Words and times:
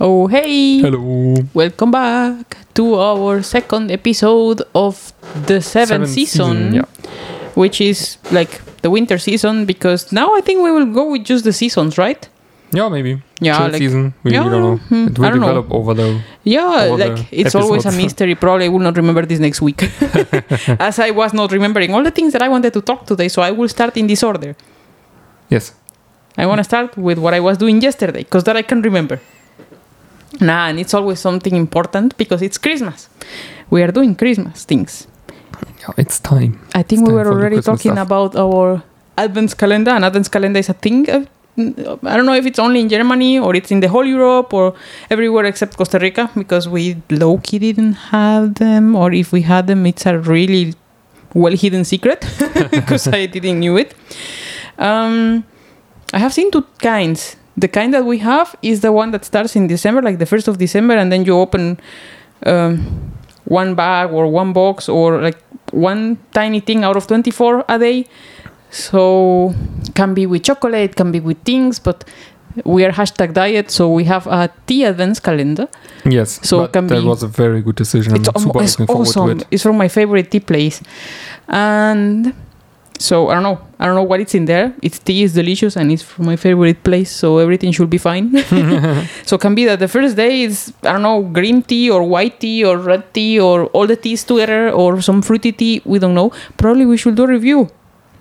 Oh, 0.00 0.28
hey! 0.28 0.78
Hello. 0.80 1.34
Welcome 1.54 1.90
back 1.90 2.56
to 2.74 2.94
our 2.94 3.42
second 3.42 3.90
episode 3.90 4.62
of 4.74 5.12
the 5.46 5.60
seventh, 5.60 5.88
Seventh 5.88 6.10
season, 6.10 6.74
yeah. 6.74 6.84
which 7.54 7.80
is 7.80 8.18
like 8.30 8.62
the 8.82 8.90
winter 8.90 9.18
season 9.18 9.66
because 9.66 10.12
now 10.12 10.36
I 10.36 10.40
think 10.40 10.62
we 10.62 10.70
will 10.70 10.86
go 10.86 11.10
with 11.10 11.24
just 11.24 11.42
the 11.44 11.52
seasons, 11.52 11.98
right? 11.98 12.28
Yeah, 12.70 12.88
maybe. 12.88 13.20
Yeah, 13.40 13.56
Chill 13.58 13.66
like- 13.72 13.78
season. 13.78 14.14
We, 14.22 14.32
Yeah, 14.34 14.44
don't 14.44 14.62
know. 14.62 14.76
hmm, 14.76 15.06
It 15.08 15.18
will 15.18 15.30
don't 15.30 15.40
know. 15.40 15.46
develop 15.48 15.72
over 15.72 15.94
the. 15.94 16.20
Yeah, 16.44 16.86
the 16.86 16.96
like 16.96 17.26
it's 17.32 17.54
always 17.56 17.84
a 17.86 17.90
mystery. 17.92 18.34
Probably 18.36 18.66
I 18.66 18.68
will 18.68 18.84
not 18.88 18.96
remember 18.96 19.26
this 19.26 19.40
next 19.40 19.60
week, 19.62 19.82
as 20.78 20.98
I 21.00 21.10
was 21.10 21.32
not 21.32 21.50
remembering 21.50 21.92
all 21.94 22.04
the 22.04 22.12
things 22.12 22.32
that 22.34 22.42
I 22.42 22.48
wanted 22.48 22.72
to 22.74 22.82
talk 22.82 23.04
today. 23.06 23.28
So 23.28 23.42
I 23.42 23.50
will 23.50 23.68
start 23.68 23.96
in 23.96 24.06
this 24.06 24.22
order. 24.22 24.54
Yes. 25.50 25.74
I 26.36 26.46
want 26.46 26.58
to 26.58 26.64
start 26.64 26.96
with 26.96 27.18
what 27.18 27.34
I 27.34 27.40
was 27.40 27.58
doing 27.58 27.80
yesterday 27.82 28.22
because 28.22 28.44
that 28.44 28.56
I 28.56 28.62
can 28.62 28.80
remember. 28.82 29.18
Nah, 30.40 30.68
and 30.68 30.78
it's 30.78 30.94
always 30.94 31.18
something 31.20 31.54
important 31.56 32.16
because 32.16 32.42
it's 32.42 32.58
Christmas. 32.58 33.08
We 33.70 33.82
are 33.82 33.90
doing 33.92 34.14
Christmas 34.14 34.64
things. 34.64 35.06
It's 35.96 36.20
time. 36.20 36.60
I 36.74 36.82
think 36.82 37.00
It's 37.02 37.08
we 37.08 37.14
were 37.14 37.26
already 37.26 37.60
talking 37.62 37.92
stuff. 37.92 38.06
about 38.06 38.36
our 38.36 38.82
Advent 39.16 39.56
calendar, 39.56 39.90
and 39.92 40.04
Advent 40.04 40.30
calendar 40.30 40.58
is 40.60 40.68
a 40.68 40.74
thing. 40.74 41.08
uh, 41.10 41.24
I 41.58 42.16
don't 42.16 42.26
know 42.26 42.34
if 42.34 42.46
it's 42.46 42.58
only 42.60 42.80
in 42.80 42.88
Germany 42.88 43.38
or 43.40 43.56
it's 43.56 43.70
in 43.72 43.80
the 43.80 43.88
whole 43.88 44.04
Europe 44.06 44.52
or 44.54 44.74
everywhere 45.10 45.44
except 45.46 45.76
Costa 45.76 45.98
Rica 45.98 46.30
because 46.36 46.68
we 46.68 46.96
low 47.10 47.38
key 47.38 47.58
didn't 47.58 47.94
have 47.94 48.54
them, 48.54 48.94
or 48.94 49.12
if 49.12 49.32
we 49.32 49.42
had 49.42 49.66
them, 49.66 49.84
it's 49.86 50.06
a 50.06 50.18
really 50.18 50.74
well 51.34 51.52
hidden 51.56 51.84
secret 51.84 52.20
because 52.70 53.08
I 53.08 53.26
didn't 53.26 53.58
knew 53.60 53.76
it. 53.76 53.94
Um, 54.78 55.44
I 56.12 56.18
have 56.18 56.32
seen 56.32 56.50
two 56.50 56.64
kinds. 56.78 57.36
The 57.58 57.68
kind 57.68 57.92
that 57.94 58.04
we 58.04 58.18
have 58.18 58.54
is 58.62 58.80
the 58.80 58.92
one 58.92 59.10
that 59.10 59.24
starts 59.24 59.56
in 59.56 59.66
December, 59.66 60.00
like 60.02 60.18
the 60.18 60.26
first 60.26 60.46
of 60.48 60.58
December, 60.58 60.94
and 61.00 61.10
then 61.12 61.24
you 61.24 61.34
open 61.44 61.78
um, 62.46 63.12
one 63.44 63.74
bag 63.74 64.12
or 64.12 64.26
one 64.40 64.52
box 64.52 64.88
or 64.88 65.20
like 65.20 65.38
one 65.72 66.16
tiny 66.32 66.60
thing 66.60 66.84
out 66.84 66.96
of 66.96 67.06
24 67.06 67.64
a 67.68 67.78
day. 67.78 68.06
So 68.70 69.54
can 69.94 70.14
be 70.14 70.26
with 70.26 70.42
chocolate, 70.44 70.94
can 70.94 71.10
be 71.10 71.20
with 71.20 71.38
things, 71.44 71.78
but 71.80 72.04
we 72.64 72.84
are 72.84 72.92
hashtag 72.92 73.32
diet, 73.34 73.70
so 73.70 73.88
we 73.90 74.04
have 74.04 74.26
a 74.26 74.50
tea 74.66 74.84
Advent 74.84 75.22
calendar. 75.22 75.66
Yes. 76.04 76.40
So 76.48 76.66
can 76.68 76.86
that 76.88 77.00
be- 77.00 77.06
was 77.06 77.22
a 77.22 77.28
very 77.28 77.60
good 77.62 77.76
decision. 77.76 78.12
I'm 78.14 78.20
It's, 78.20 78.42
super 78.42 78.62
it's 78.62 78.78
looking 78.78 78.86
forward 78.94 79.08
awesome. 79.08 79.38
to 79.38 79.44
it. 79.44 79.46
It's 79.50 79.62
from 79.62 79.76
my 79.78 79.88
favorite 79.88 80.30
tea 80.30 80.40
place, 80.40 80.80
and 81.48 82.34
so 82.98 83.28
I 83.28 83.34
don't 83.34 83.42
know. 83.42 83.60
I 83.78 83.86
don't 83.86 83.94
know 83.94 84.02
what 84.02 84.20
it's 84.20 84.34
in 84.34 84.44
there. 84.44 84.74
Its 84.82 84.98
tea 84.98 85.22
is 85.22 85.34
delicious 85.34 85.76
and 85.76 85.92
it's 85.92 86.02
from 86.02 86.26
my 86.26 86.36
favorite 86.36 86.82
place, 86.82 87.10
so 87.10 87.38
everything 87.38 87.70
should 87.70 87.88
be 87.88 87.98
fine. 87.98 88.36
so 89.24 89.38
can 89.38 89.54
be 89.54 89.64
that 89.66 89.78
the 89.78 89.88
first 89.88 90.16
day 90.16 90.42
is 90.42 90.72
I 90.82 90.92
don't 90.92 91.02
know 91.02 91.22
green 91.22 91.62
tea 91.62 91.90
or 91.90 92.02
white 92.02 92.40
tea 92.40 92.64
or 92.64 92.76
red 92.76 93.14
tea 93.14 93.38
or 93.38 93.66
all 93.66 93.86
the 93.86 93.96
teas 93.96 94.24
together 94.24 94.70
or 94.70 95.00
some 95.00 95.22
fruity 95.22 95.52
tea. 95.52 95.80
We 95.84 95.98
don't 95.98 96.14
know. 96.14 96.32
Probably 96.56 96.86
we 96.86 96.96
should 96.96 97.14
do 97.14 97.24
a 97.24 97.28
review 97.28 97.70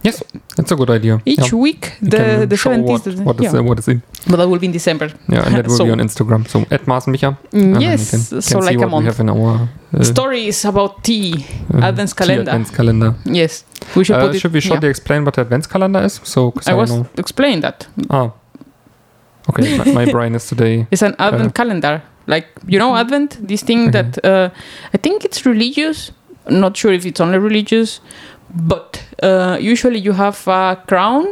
Yes, 0.07 0.17
that's 0.57 0.71
a 0.71 0.77
good 0.81 0.91
idea. 0.97 1.13
each 1.33 1.47
yeah. 1.51 1.63
week. 1.65 1.83
The 2.13 2.23
the 2.51 2.57
show 2.63 2.71
seventeenth. 2.71 3.05
what, 3.19 3.25
what 3.27 3.37
is 3.45 3.53
yeah. 3.53 3.59
uh, 3.59 3.69
what 3.69 3.77
is 3.79 3.87
in. 3.93 3.99
but 4.29 4.37
that 4.39 4.47
will 4.49 4.59
be 4.65 4.67
in 4.71 4.75
December. 4.79 5.07
Yeah, 5.33 5.45
and 5.45 5.55
that 5.57 5.67
will 5.67 5.77
So- 5.81 5.85
be 5.89 5.91
on 5.97 6.01
Instagram. 6.07 6.41
So 6.53 6.57
at. 6.75 6.81
Mm, 6.85 6.97
and 7.53 7.75
then 7.75 7.81
you 7.81 7.87
yes, 7.89 8.11
can- 8.11 8.25
can 8.29 8.41
so 8.41 8.59
like 8.59 8.75
a 8.75 8.79
what 8.79 8.87
we 8.87 8.91
month. 8.91 9.05
have 9.09 9.19
in 9.23 9.29
our 9.35 9.51
uh, 9.93 10.03
Stories 10.13 10.65
about 10.65 11.03
tea. 11.03 11.33
uh, 11.73 11.87
Advents 11.89 12.13
tea 12.13 12.19
calendar. 12.21 12.51
Advents 12.51 12.71
calendar. 12.77 13.09
Yes, 13.41 13.63
we 13.95 14.03
should 14.03 14.15
Uh, 14.17 14.29
it. 14.33 14.39
should 14.41 14.53
we 14.53 14.61
yeah. 14.61 14.89
explain 14.95 15.23
what 15.25 15.33
the 15.35 15.43
advents 15.45 15.67
calendar 15.67 16.01
is? 16.09 16.19
So 16.23 16.39
I 16.67 16.71
I, 16.71 16.75
was 16.75 16.89
know. 16.91 17.05
explain 17.17 17.61
that. 17.61 17.87
Ah. 18.09 18.31
Okay, 19.49 19.77
my, 19.77 20.05
my 20.05 20.05
brain 20.15 20.35
is 20.35 20.45
today. 20.47 20.87
It's 20.91 21.01
an 21.03 21.15
advent 21.19 21.49
Uh, 21.49 21.53
calendar. 21.63 22.01
Like, 22.27 22.47
you 22.67 22.77
know, 22.77 22.93
Advent, 22.95 23.37
this 23.47 23.63
thing 23.63 23.87
Okay. 23.87 23.91
that 24.01 24.25
uh, 24.25 24.49
I 24.93 24.97
think 24.97 25.23
it's 25.23 25.45
religious. 25.45 26.11
Not 26.49 26.75
sure 26.75 26.91
if 26.93 27.05
it's 27.05 27.21
only 27.21 27.37
religious, 27.37 28.01
but 28.53 29.01
uh, 29.23 29.57
usually 29.59 29.99
you 29.99 30.13
have 30.13 30.37
a 30.47 30.75
crown, 30.87 31.25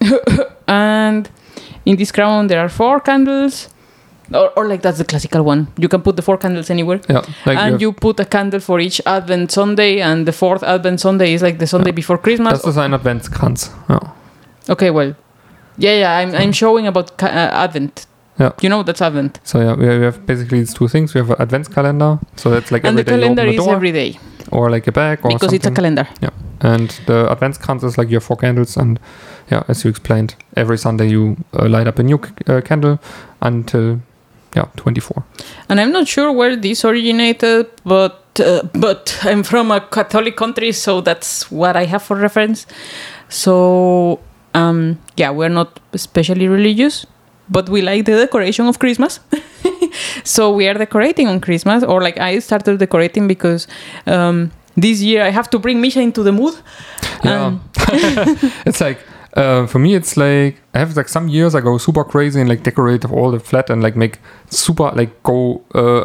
and 0.66 1.28
in 1.84 1.96
this 1.96 2.12
crown 2.12 2.46
there 2.48 2.60
are 2.60 2.68
four 2.68 3.00
candles. 3.00 3.68
Or, 4.34 4.50
or 4.56 4.66
like 4.66 4.80
that's 4.80 4.96
the 4.96 5.04
classical 5.04 5.42
one. 5.42 5.66
You 5.76 5.88
can 5.88 6.00
put 6.00 6.16
the 6.16 6.22
four 6.22 6.38
candles 6.38 6.70
anywhere, 6.70 7.00
Yeah, 7.08 7.20
like 7.44 7.58
and 7.58 7.72
have- 7.72 7.80
you 7.82 7.92
put 7.92 8.18
a 8.18 8.24
candle 8.24 8.60
for 8.60 8.80
each 8.80 8.98
Advent 9.04 9.50
Sunday, 9.52 10.00
and 10.00 10.24
the 10.26 10.32
fourth 10.32 10.62
Advent 10.62 11.00
Sunday 11.00 11.34
is 11.34 11.42
like 11.42 11.58
the 11.58 11.66
Sunday 11.66 11.90
before 11.92 12.16
Christmas. 12.18 12.52
Das 12.62 12.64
ist 12.66 12.78
ein 12.78 12.94
Adventskranz. 12.94 13.70
Ja. 13.90 14.00
Okay, 14.70 14.90
well, 14.90 15.14
yeah, 15.76 15.92
yeah. 15.98 16.16
I'm 16.18 16.34
I'm 16.34 16.52
showing 16.52 16.86
about 16.86 17.18
ca- 17.18 17.26
uh, 17.26 17.64
Advent. 17.64 18.06
Yeah. 18.40 18.52
You 18.62 18.70
know 18.70 18.82
that's 18.82 19.02
Advent, 19.02 19.38
So 19.44 19.58
yeah, 19.60 19.74
we 19.76 19.84
have 20.04 20.24
basically 20.24 20.60
these 20.60 20.72
two 20.72 20.88
things. 20.88 21.12
We 21.14 21.20
have 21.20 21.30
an 21.30 21.36
Advent 21.38 21.68
calendar, 21.74 22.18
so 22.36 22.48
that's 22.50 22.70
like 22.72 22.86
and 22.88 22.96
the 22.96 23.00
every 23.02 23.04
day 23.04 23.16
you 23.16 23.20
calendar 23.20 23.42
the 23.44 23.50
is 23.50 23.64
door, 23.64 23.74
every 23.74 23.92
day 23.92 24.18
or 24.50 24.70
like 24.70 24.86
a 24.88 24.92
bag 24.92 25.18
or 25.24 25.30
because 25.30 25.52
it's 25.52 25.66
a 25.66 25.70
calendar. 25.70 26.04
calendar. 26.04 26.32
And 26.62 26.90
the 27.06 27.26
Adventskranz 27.28 27.84
is 27.84 27.98
like 27.98 28.08
your 28.08 28.20
four 28.20 28.36
candles, 28.36 28.76
and 28.76 28.98
yeah, 29.50 29.64
as 29.68 29.84
you 29.84 29.90
explained, 29.90 30.34
every 30.56 30.78
Sunday 30.78 31.08
you 31.08 31.36
uh, 31.52 31.68
light 31.68 31.86
up 31.86 31.98
a 31.98 32.02
new 32.02 32.20
uh, 32.46 32.60
candle 32.60 33.00
until 33.40 34.00
yeah 34.54 34.66
24. 34.76 35.24
And 35.68 35.80
I'm 35.80 35.92
not 35.92 36.06
sure 36.06 36.32
where 36.32 36.56
this 36.56 36.84
originated, 36.84 37.66
but 37.84 38.40
uh, 38.40 38.62
but 38.72 39.18
I'm 39.22 39.42
from 39.42 39.70
a 39.72 39.80
Catholic 39.80 40.36
country, 40.36 40.72
so 40.72 41.00
that's 41.00 41.50
what 41.50 41.76
I 41.76 41.84
have 41.84 42.02
for 42.02 42.16
reference. 42.16 42.66
So 43.28 44.20
um, 44.54 44.98
yeah, 45.16 45.30
we're 45.30 45.48
not 45.48 45.80
especially 45.92 46.46
religious, 46.46 47.06
but 47.50 47.68
we 47.68 47.82
like 47.82 48.04
the 48.04 48.12
decoration 48.12 48.66
of 48.66 48.78
Christmas. 48.78 49.18
so 50.24 50.52
we 50.52 50.68
are 50.68 50.74
decorating 50.74 51.26
on 51.26 51.40
Christmas, 51.40 51.82
or 51.82 52.00
like 52.00 52.18
I 52.18 52.38
started 52.38 52.78
decorating 52.78 53.26
because 53.26 53.66
um, 54.06 54.52
this 54.76 55.00
year 55.00 55.22
I 55.22 55.30
have 55.30 55.48
to 55.50 55.58
bring 55.58 55.80
Misha 55.80 56.00
into 56.00 56.22
the 56.22 56.32
mood. 56.32 56.54
Yeah, 57.24 57.46
Um, 57.46 57.70
it's 58.66 58.80
like. 58.80 58.98
Uh, 59.34 59.66
for 59.66 59.78
me, 59.78 59.94
it's 59.94 60.18
like 60.18 60.60
I 60.74 60.80
have 60.80 60.94
like 60.94 61.08
some 61.08 61.26
years 61.26 61.54
I 61.54 61.62
go 61.62 61.78
super 61.78 62.04
crazy 62.04 62.38
and 62.38 62.50
like 62.50 62.62
decorate 62.64 63.02
all 63.06 63.30
the 63.30 63.40
flat 63.40 63.70
and 63.70 63.82
like 63.82 63.96
make 63.96 64.18
super 64.50 64.92
like 64.94 65.22
go 65.22 65.62
uh 65.74 66.04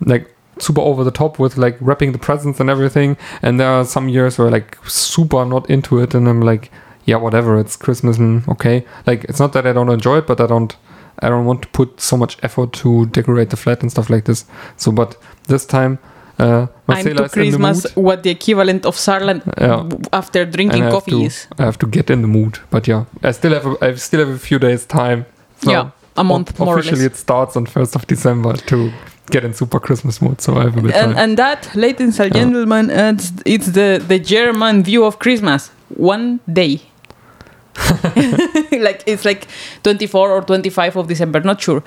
like 0.00 0.34
super 0.58 0.80
over 0.80 1.04
the 1.04 1.10
top 1.10 1.38
with 1.38 1.56
like 1.56 1.76
wrapping 1.80 2.12
the 2.12 2.18
presents 2.18 2.60
and 2.60 2.70
everything. 2.70 3.16
And 3.42 3.60
there 3.60 3.68
are 3.68 3.84
some 3.84 4.08
years 4.08 4.38
where 4.38 4.50
like 4.50 4.78
super 4.86 5.44
not 5.44 5.68
into 5.68 5.98
it 5.98 6.14
and 6.14 6.28
I'm 6.28 6.40
like, 6.40 6.70
yeah, 7.04 7.16
whatever, 7.16 7.58
it's 7.58 7.76
Christmas 7.76 8.18
and 8.18 8.46
okay. 8.48 8.86
Like 9.06 9.24
it's 9.24 9.40
not 9.40 9.52
that 9.52 9.66
I 9.66 9.72
don't 9.72 9.90
enjoy 9.90 10.18
it, 10.18 10.26
but 10.26 10.40
I 10.40 10.46
don't 10.46 10.74
I 11.18 11.28
don't 11.28 11.44
want 11.44 11.62
to 11.62 11.68
put 11.68 12.00
so 12.00 12.16
much 12.16 12.38
effort 12.42 12.72
to 12.74 13.06
decorate 13.06 13.50
the 13.50 13.56
flat 13.56 13.82
and 13.82 13.90
stuff 13.90 14.10
like 14.10 14.24
this. 14.24 14.46
So 14.76 14.90
but 14.90 15.16
this 15.48 15.66
time 15.66 15.98
uh 16.38 16.66
I'm 16.88 17.04
to 17.16 17.28
Christmas 17.28 17.86
what 17.96 18.22
the 18.22 18.30
equivalent 18.30 18.84
of 18.86 18.96
Sarland 18.96 19.42
Yeah. 19.60 19.88
after 20.12 20.44
drinking 20.44 20.82
and 20.82 20.88
I 20.88 20.90
coffee 20.90 21.10
to, 21.12 21.22
is. 21.22 21.46
I 21.58 21.62
have 21.64 21.78
to 21.78 21.86
get 21.86 22.10
in 22.10 22.22
the 22.22 22.28
mood. 22.28 22.58
But 22.70 22.86
yeah, 22.88 23.04
I 23.22 23.32
still 23.32 23.52
have 23.52 23.66
a, 23.66 23.76
I 23.80 23.94
still 23.96 24.20
have 24.26 24.34
a 24.34 24.38
few 24.38 24.58
days 24.58 24.84
time. 24.86 25.24
So 25.62 25.70
yeah, 25.70 25.90
a 26.16 26.24
month 26.24 26.60
o- 26.60 26.64
more 26.64 26.76
or 26.76 26.78
officially 26.80 27.06
it 27.06 27.16
starts 27.16 27.56
on 27.56 27.66
first 27.66 27.94
of 27.96 28.06
December 28.06 28.54
to 28.56 28.92
get 29.30 29.44
in 29.44 29.54
super 29.54 29.80
Christmas 29.80 30.20
mood. 30.20 30.40
So 30.40 30.56
I 30.56 30.64
have 30.64 30.76
a 30.76 30.82
bit 30.82 30.94
and, 30.94 31.14
time. 31.14 31.16
and 31.24 31.36
that, 31.38 31.74
ladies 31.74 32.18
and 32.20 32.32
gentlemen, 32.34 32.90
it's, 32.90 33.32
it's 33.46 33.66
the, 33.68 34.02
the 34.06 34.18
German 34.18 34.82
view 34.84 35.04
of 35.04 35.18
Christmas. 35.18 35.70
One 35.96 36.40
day. 36.52 36.80
like 38.72 39.02
it's 39.06 39.24
like 39.24 39.48
24 39.82 40.30
or 40.30 40.42
25 40.42 40.96
of 40.96 41.08
December, 41.08 41.40
not 41.40 41.60
sure. 41.60 41.82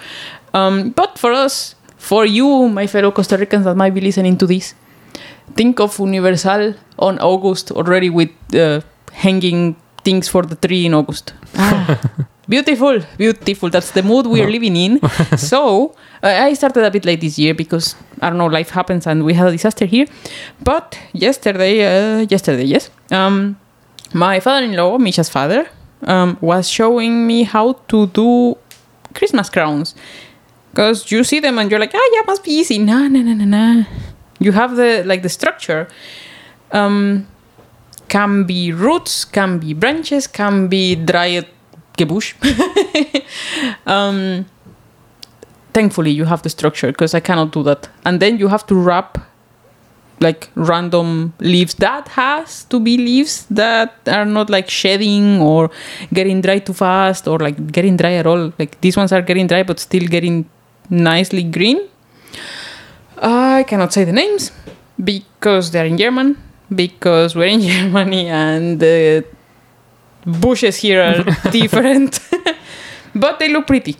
Um, 0.54 0.90
but 0.92 1.18
for 1.20 1.32
us, 1.32 1.76
for 2.08 2.26
you, 2.26 2.70
my 2.70 2.88
fellow 2.88 3.12
Costa 3.12 3.36
Ricans 3.38 3.66
that 3.66 3.76
might 3.76 3.94
be 3.94 4.00
listening 4.00 4.38
to 4.38 4.48
this, 4.48 4.74
think 5.56 5.80
of 5.80 6.00
Universal 6.00 6.76
on 6.98 7.20
August 7.20 7.72
already 7.72 8.10
with 8.10 8.32
uh, 8.56 8.80
hanging 9.12 9.76
things 10.06 10.30
for 10.30 10.44
the 10.44 10.56
tree 10.56 10.86
in 10.86 10.94
August. 10.94 11.34
Ah, 11.56 12.00
beautiful, 12.50 13.02
beautiful. 13.18 13.70
That's 13.70 13.92
the 13.92 14.04
mood 14.04 14.26
we 14.28 14.42
are 14.42 14.50
living 14.50 14.78
in. 14.78 15.02
so 15.38 15.96
uh, 16.24 16.48
I 16.48 16.54
started 16.54 16.86
a 16.86 16.92
bit 16.92 17.04
late 17.04 17.20
this 17.20 17.38
year 17.38 17.54
because 17.54 17.96
I 18.22 18.30
don't 18.30 18.38
know, 18.38 18.48
life 18.48 18.70
happens 18.70 19.06
and 19.06 19.26
we 19.26 19.34
had 19.34 19.48
a 19.48 19.52
disaster 19.52 19.86
here. 19.86 20.08
But 20.64 20.98
yesterday, 21.12 21.74
uh, 21.84 22.26
yesterday, 22.30 22.64
yes, 22.64 22.90
um, 23.12 23.58
my 24.14 24.40
father-in-law, 24.40 24.98
Misha's 25.00 25.30
father, 25.30 25.68
um, 26.04 26.38
was 26.40 26.70
showing 26.70 27.28
me 27.28 27.44
how 27.44 27.74
to 27.90 28.08
do 28.08 28.56
Christmas 29.14 29.50
crowns. 29.50 29.94
Because 30.78 31.12
you 31.12 31.24
see 31.24 31.40
them 31.40 31.58
and 31.58 31.72
you're 31.72 31.80
like, 31.80 31.96
ah, 31.96 32.10
yeah, 32.14 32.22
must 32.28 32.44
be 32.44 32.52
easy. 32.52 32.78
No, 32.78 33.08
no, 33.08 33.24
no, 33.24 33.34
no, 33.34 33.46
no. 33.46 33.84
You 34.38 34.52
have 34.52 34.76
the 34.76 35.02
like 35.08 35.24
the 35.24 35.30
structure. 35.30 35.88
Um, 36.72 37.26
can 38.10 38.44
be 38.44 38.72
roots, 38.72 39.26
can 39.26 39.58
be 39.58 39.74
branches, 39.74 40.28
can 40.28 40.68
be 40.68 40.94
dried 40.94 41.48
gebush. 41.98 42.36
um, 43.88 44.46
thankfully, 45.74 46.12
you 46.12 46.26
have 46.26 46.44
the 46.44 46.50
structure 46.50 46.92
because 46.92 47.16
I 47.16 47.22
cannot 47.22 47.54
do 47.54 47.64
that. 47.64 47.90
And 48.06 48.20
then 48.20 48.38
you 48.38 48.48
have 48.48 48.68
to 48.68 48.76
wrap 48.76 49.18
like 50.20 50.52
random 50.54 51.34
leaves. 51.40 51.74
That 51.76 52.08
has 52.10 52.66
to 52.66 52.80
be 52.80 53.00
leaves 53.00 53.48
that 53.50 53.96
are 54.06 54.26
not 54.26 54.52
like 54.52 54.70
shedding 54.70 55.42
or 55.42 55.72
getting 56.14 56.42
dry 56.42 56.60
too 56.60 56.74
fast 56.74 57.28
or 57.28 57.40
like 57.40 57.72
getting 57.72 57.98
dry 57.98 58.14
at 58.14 58.28
all. 58.28 58.54
Like 58.60 58.80
these 58.82 58.96
ones 58.96 59.12
are 59.12 59.24
getting 59.24 59.48
dry 59.48 59.64
but 59.64 59.80
still 59.80 60.06
getting 60.06 60.48
nicely 60.90 61.44
green. 61.44 61.80
I 63.22 63.64
cannot 63.68 63.94
say 63.94 64.04
the 64.04 64.12
names 64.14 64.52
because 65.04 65.72
they're 65.72 65.86
in 65.86 65.98
German, 65.98 66.38
because 66.74 67.36
we're 67.36 67.48
in 67.48 67.62
Germany 67.74 68.28
and 68.28 68.80
the 68.80 69.26
bushes 70.26 70.78
here 70.78 71.02
are 71.02 71.24
different. 71.52 72.20
but 73.16 73.40
they 73.40 73.50
look 73.50 73.68
pretty. 73.68 73.96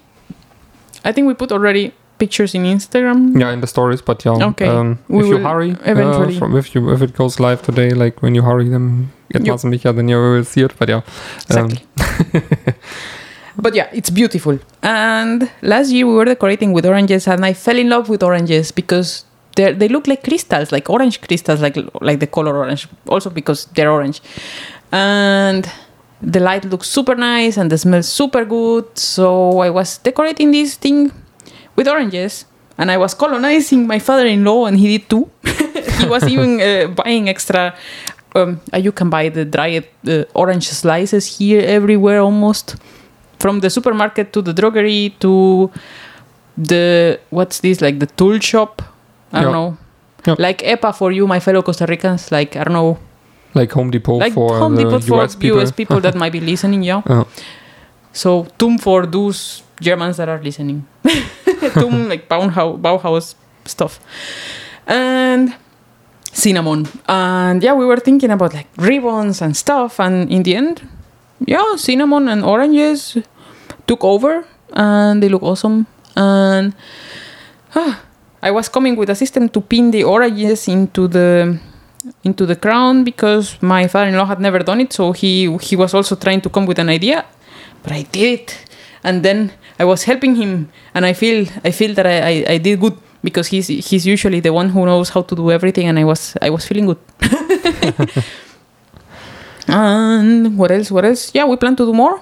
I 1.06 1.12
think 1.12 1.28
we 1.28 1.34
put 1.34 1.52
already 1.52 1.94
pictures 2.20 2.54
in 2.56 2.64
Instagram. 2.64 3.40
Yeah, 3.40 3.52
in 3.52 3.62
the 3.62 3.68
stories, 3.68 4.02
but 4.02 4.24
yeah. 4.26 4.48
Okay. 4.50 4.68
Um, 4.68 5.00
We 5.08 5.24
if 5.24 5.30
you 5.30 5.38
hurry, 5.38 5.72
eventually- 5.86 6.36
uh, 6.36 6.40
from, 6.40 6.56
if 6.58 6.76
you 6.76 6.92
if 6.94 7.02
it 7.02 7.14
goes 7.16 7.40
live 7.40 7.62
today, 7.62 7.92
like 7.92 8.22
when 8.22 8.36
you 8.36 8.42
hurry 8.44 8.70
them, 8.70 9.12
Yep. 9.34 9.44
Mats 9.46 9.64
and 9.66 9.74
Micha, 9.74 9.94
then 9.96 10.08
you 10.08 10.18
will 10.18 10.44
see 10.46 10.62
it. 10.64 10.74
But 10.80 10.90
yeah, 10.90 11.02
um, 11.52 11.70
Exactly. 11.70 12.74
But 13.58 13.76
yeah, 13.76 13.90
it's 13.94 14.10
beautiful. 14.10 14.60
And 14.84 15.50
last 15.62 15.92
year 15.92 16.06
we 16.08 16.14
were 16.14 16.26
decorating 16.26 16.74
with 16.74 16.86
oranges, 16.86 17.28
and 17.28 17.46
I 17.46 17.54
fell 17.54 17.78
in 17.78 17.90
love 17.90 18.10
with 18.10 18.24
oranges 18.24 18.72
because 18.72 19.26
they 19.56 19.88
look 19.88 20.08
like 20.08 20.24
crystals, 20.24 20.72
like 20.72 20.90
orange 20.90 21.22
crystals, 21.22 21.62
like 21.62 21.78
like 22.02 22.20
the 22.20 22.28
color 22.28 22.56
orange. 22.58 22.88
Also 23.08 23.30
because 23.30 23.66
they're 23.74 23.92
orange, 23.92 24.22
and 24.92 25.70
the 26.22 26.40
light 26.40 26.66
looks 26.66 26.90
super 26.90 27.16
nice 27.16 27.58
and 27.58 27.72
the 27.72 27.78
smell 27.78 28.04
super 28.04 28.46
good. 28.46 28.86
So 28.98 29.60
I 29.60 29.70
was 29.70 29.98
decorating 29.98 30.52
this 30.52 30.76
thing 30.76 31.12
with 31.76 31.88
oranges. 31.88 32.46
And 32.80 32.92
I 32.92 32.98
was 32.98 33.16
colonizing 33.16 33.88
my 33.88 33.98
father-in-law, 33.98 34.68
and 34.68 34.78
he 34.78 35.00
did 35.00 35.10
too. 35.10 35.32
he 36.00 36.06
was 36.06 36.24
even 36.28 36.62
uh, 36.62 36.88
buying 36.90 37.28
extra 37.28 37.74
um, 38.36 38.62
you 38.78 38.92
can 38.92 39.10
buy 39.10 39.30
the 39.30 39.46
dried 39.46 39.88
uh, 40.08 40.24
orange 40.34 40.68
slices 40.70 41.38
here 41.38 41.62
everywhere 41.62 42.20
almost 42.20 42.76
from 43.40 43.60
the 43.60 43.70
supermarket 43.70 44.34
to 44.34 44.42
the 44.42 44.54
drogery 44.54 45.14
to 45.20 45.72
the 46.58 47.20
what's 47.30 47.60
this 47.62 47.82
like 47.82 48.00
the 48.00 48.08
tool 48.08 48.40
shop? 48.40 48.82
I 49.32 49.42
don't 49.44 49.54
know. 49.54 49.78
Yeah. 50.26 50.36
like 50.40 50.60
epa 50.60 50.94
for 50.94 51.12
you 51.14 51.26
my 51.28 51.40
fellow 51.40 51.62
costa 51.62 51.86
ricans 51.86 52.32
like 52.32 52.56
i 52.58 52.64
don't 52.66 52.74
know. 52.74 52.98
Like 53.54 53.72
Home 53.72 53.92
Depot 53.92 54.18
like 54.18 54.34
for 54.34 54.60
home 54.60 54.76
the 54.76 54.84
depot 54.84 55.00
for 55.00 55.24
US 55.24 55.36
people. 55.36 55.60
us 55.62 55.72
people 55.72 56.00
that 56.02 56.16
might 56.22 56.34
be 56.34 56.42
listening 56.42 56.84
yeah 56.84 57.02
Yeah. 57.08 57.24
so 58.12 58.46
toom 58.58 58.78
for 58.78 59.06
those 59.06 59.64
germans 59.80 60.18
that 60.18 60.28
are 60.28 60.42
listening. 60.44 60.86
Toom 61.80 62.10
like 62.10 62.28
bauhaus, 62.28 62.78
bauhaus 62.82 63.36
stuff. 63.66 64.00
And 64.86 65.54
cinnamon. 66.34 66.88
And 67.08 67.64
yeah 67.64 67.74
we 67.74 67.86
were 67.86 67.98
thinking 67.98 68.32
about 68.32 68.54
like 68.54 68.68
ribbons 68.78 69.42
and 69.42 69.56
stuff. 69.56 70.00
And 70.00 70.30
in 70.32 70.44
the 70.44 70.56
end 70.56 70.82
yeah 71.46 71.76
cinnamon 71.76 72.28
and 72.28 72.44
oranges 72.44 73.18
took 73.86 74.04
over 74.04 74.46
and 74.74 75.24
they 75.24 75.30
look 75.30 75.44
awesome. 75.44 75.88
And 76.16 76.74
ah, 77.76 78.04
i 78.42 78.52
was 78.52 78.70
coming 78.70 78.96
with 78.96 79.10
a 79.10 79.16
system 79.16 79.50
to 79.50 79.62
pin 79.62 79.92
the 79.92 80.04
oranges 80.04 80.68
into 80.68 81.08
the 81.08 81.60
into 82.24 82.46
the 82.46 82.56
crown 82.56 83.04
because 83.04 83.62
my 83.62 83.88
father-in-law 83.88 84.26
had 84.26 84.40
never 84.40 84.60
done 84.60 84.82
it 84.82 84.94
so 84.94 85.12
he 85.12 85.56
he 85.62 85.76
was 85.76 85.94
also 85.94 86.16
trying 86.16 86.42
to 86.42 86.50
come 86.50 86.66
with 86.66 86.80
an 86.80 86.90
idea 86.90 87.26
but 87.84 87.92
i 87.92 88.04
did 88.04 88.40
it. 88.40 88.58
And 89.04 89.24
then 89.24 89.52
i 89.80 89.86
was 89.86 90.04
helping 90.04 90.36
him 90.36 90.70
and 90.94 91.06
i 91.06 91.14
feel 91.14 91.48
i 91.64 91.72
feel 91.72 91.94
that 91.94 92.06
i 92.06 92.18
i, 92.32 92.46
I 92.56 92.58
did 92.58 92.80
good 92.80 92.98
because 93.24 93.48
he's 93.48 93.68
he's 93.68 94.06
usually 94.06 94.40
the 94.40 94.52
one 94.52 94.70
who 94.70 94.86
knows 94.86 95.10
how 95.10 95.22
to 95.22 95.36
do 95.36 95.52
everything 95.52 95.88
and 95.88 96.00
i 96.00 96.04
was 96.04 96.36
i 96.42 96.50
was 96.50 96.66
feeling 96.66 96.88
good 96.88 96.98
and 99.88 100.58
what 100.60 100.72
else 100.76 100.90
what 100.96 101.06
else 101.10 101.24
yeah 101.38 101.46
we 101.52 101.56
plan 101.64 101.76
to 101.82 101.86
do 101.86 101.94
more 102.04 102.16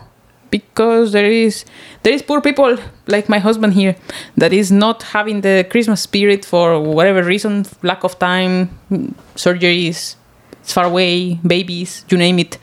because 0.52 1.12
there 1.16 1.30
is 1.46 1.66
there 2.04 2.14
is 2.18 2.22
poor 2.30 2.40
people 2.42 2.78
like 3.16 3.26
my 3.36 3.40
husband 3.48 3.74
here 3.82 3.96
that 4.42 4.52
is 4.62 4.72
not 4.72 4.98
having 5.18 5.42
the 5.48 5.56
christmas 5.72 6.02
spirit 6.10 6.46
for 6.52 6.66
whatever 6.98 7.22
reason 7.34 7.54
lack 7.92 8.04
of 8.04 8.14
time 8.20 8.54
surgeries 9.36 10.16
it's 10.62 10.74
far 10.78 10.86
away 10.86 11.36
babies 11.56 12.06
you 12.10 12.18
name 12.18 12.40
it 12.46 12.58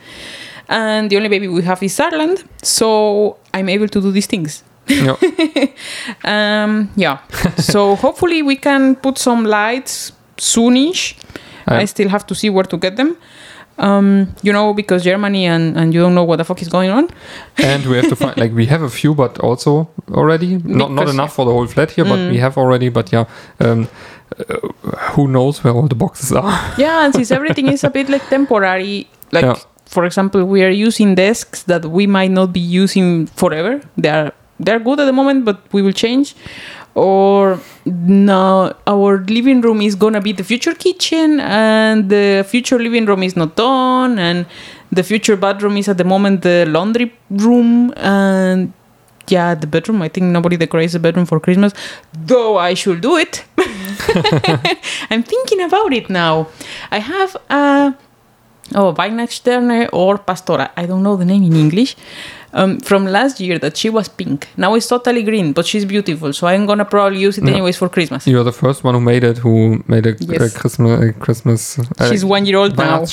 and 0.69 1.09
the 1.09 1.17
only 1.17 1.29
baby 1.29 1.47
we 1.47 1.61
have 1.63 1.83
is 1.83 1.99
Ireland, 1.99 2.43
so 2.63 3.37
I'm 3.53 3.67
able 3.69 3.87
to 3.89 4.01
do 4.01 4.11
these 4.11 4.27
things. 4.27 4.63
yeah. 4.87 5.15
Um, 6.33 6.89
yeah, 6.95 7.17
so 7.57 7.95
hopefully 8.05 8.41
we 8.41 8.55
can 8.55 8.95
put 8.95 9.17
some 9.17 9.43
lights 9.45 10.13
soonish. 10.37 11.15
I- 11.67 11.85
still 11.85 12.09
have 12.09 12.25
to 12.27 12.35
see 12.35 12.49
where 12.49 12.65
to 12.65 12.77
get 12.77 12.95
them. 12.95 13.17
Um, 13.77 14.27
you 14.43 14.53
know, 14.53 14.73
because 14.73 15.03
Germany 15.03 15.45
and, 15.47 15.75
and 15.77 15.93
you 15.93 15.99
don't 15.99 16.13
know 16.13 16.23
what 16.23 16.37
the 16.37 16.43
fuck 16.43 16.61
is 16.61 16.67
going 16.69 16.91
on. 16.91 17.09
and 17.57 17.83
we 17.85 17.95
have 17.97 18.07
to 18.09 18.15
find 18.15 18.37
like 18.37 18.53
we 18.53 18.67
have 18.67 18.83
a 18.83 18.89
few, 18.89 19.15
but 19.15 19.39
also 19.39 19.89
already 20.11 20.57
not 20.63 20.91
not 20.91 21.09
enough 21.09 21.33
for 21.35 21.45
the 21.45 21.51
whole 21.51 21.67
flat 21.67 21.91
here, 21.91 22.05
but 22.05 22.19
Mm. 22.19 22.31
we 22.31 22.37
have 22.37 22.57
already. 22.57 22.89
But 22.89 23.11
yeah, 23.11 23.25
um, 23.59 23.87
uh, 24.37 24.55
who 25.15 25.27
knows 25.27 25.63
where 25.63 25.73
all 25.73 25.87
the 25.87 25.95
boxes 25.95 26.31
are? 26.31 26.59
Yeah, 26.77 27.03
and 27.05 27.13
since 27.15 27.31
everything 27.31 27.67
is 27.67 27.83
a 27.83 27.89
bit 27.89 28.09
like 28.09 28.27
temporary, 28.29 29.07
like 29.31 29.45
Yeah. 29.45 29.55
for 29.85 30.05
example, 30.05 30.45
we 30.45 30.63
are 30.63 30.69
using 30.87 31.15
desks 31.15 31.63
that 31.63 31.85
we 31.85 32.05
might 32.07 32.31
not 32.31 32.53
be 32.53 32.59
using 32.83 33.27
forever. 33.35 33.81
They 33.97 34.09
are 34.09 34.31
they're 34.59 34.79
good 34.79 34.99
at 34.99 35.05
the 35.05 35.13
moment, 35.13 35.45
but 35.45 35.57
we 35.73 35.81
will 35.81 35.93
change. 35.93 36.35
Or 36.95 37.59
no, 37.85 38.73
our 38.85 39.17
living 39.19 39.61
room 39.61 39.81
is 39.81 39.95
gonna 39.95 40.21
be 40.21 40.31
the 40.31 40.43
future 40.43 40.75
kitchen, 40.75 41.39
and 41.39 42.09
the 42.09 42.45
future 42.47 42.77
living 42.77 43.05
room 43.05 43.23
is 43.23 43.35
not 43.35 43.55
done, 43.55 44.19
and 44.19 44.45
the 44.91 45.03
future 45.03 45.35
bathroom 45.35 45.77
is 45.77 45.87
at 45.87 45.97
the 45.97 46.03
moment 46.03 46.43
the 46.43 46.65
laundry 46.67 47.11
room, 47.31 47.93
and 47.97 48.73
yeah, 49.27 49.55
the 49.55 49.65
bedroom. 49.67 50.01
I 50.01 50.09
think 50.09 50.27
nobody 50.27 50.55
decorates 50.57 50.93
the 50.93 50.99
bedroom 50.99 51.25
for 51.25 51.39
Christmas, 51.39 51.73
though 52.13 52.57
I 52.57 52.75
should 52.75 53.01
do 53.01 53.17
it. 53.17 53.43
I'm 55.09 55.23
thinking 55.23 55.61
about 55.61 55.93
it 55.93 56.09
now. 56.09 56.47
I 56.91 56.99
have 56.99 57.35
a 57.49 57.95
oh 58.75 58.93
Weihnachtssterne 58.93 59.89
or 59.91 60.17
Pastora. 60.17 60.69
I 60.77 60.85
don't 60.85 61.03
know 61.03 61.15
the 61.15 61.25
name 61.25 61.43
in 61.43 61.55
English. 61.55 61.95
Um, 62.55 62.79
from 62.81 63.07
last 63.07 63.39
year 63.39 63.57
that 63.59 63.75
she 63.77 63.89
was 63.89 64.07
pink. 64.07 64.47
Now 64.57 64.75
it's 64.75 64.87
totally 64.87 65.23
green, 65.23 65.53
but 65.53 65.65
she's 65.65 65.85
beautiful. 65.85 66.33
So 66.33 66.45
I'm 66.45 66.67
gonna 66.67 66.85
probably 66.85 67.19
use 67.19 67.39
it 67.39 67.45
Yeah. 67.45 67.53
anyways 67.53 67.77
for 67.77 67.89
Christmas. 67.89 68.27
You're 68.27 68.43
the 68.43 68.51
first 68.51 68.83
one 68.83 68.93
who 68.93 69.01
made 69.01 69.23
it. 69.23 69.39
Who 69.39 69.83
made 69.87 70.05
a, 70.05 70.13
Yes. 70.19 70.53
a 70.55 70.59
Christmas? 70.59 71.01
A 71.01 71.13
Christmas. 71.13 71.79
uh, 71.79 72.09
She's 72.09 72.23
one 72.23 72.45
year 72.45 72.57
old 72.57 72.77
now. 72.77 73.03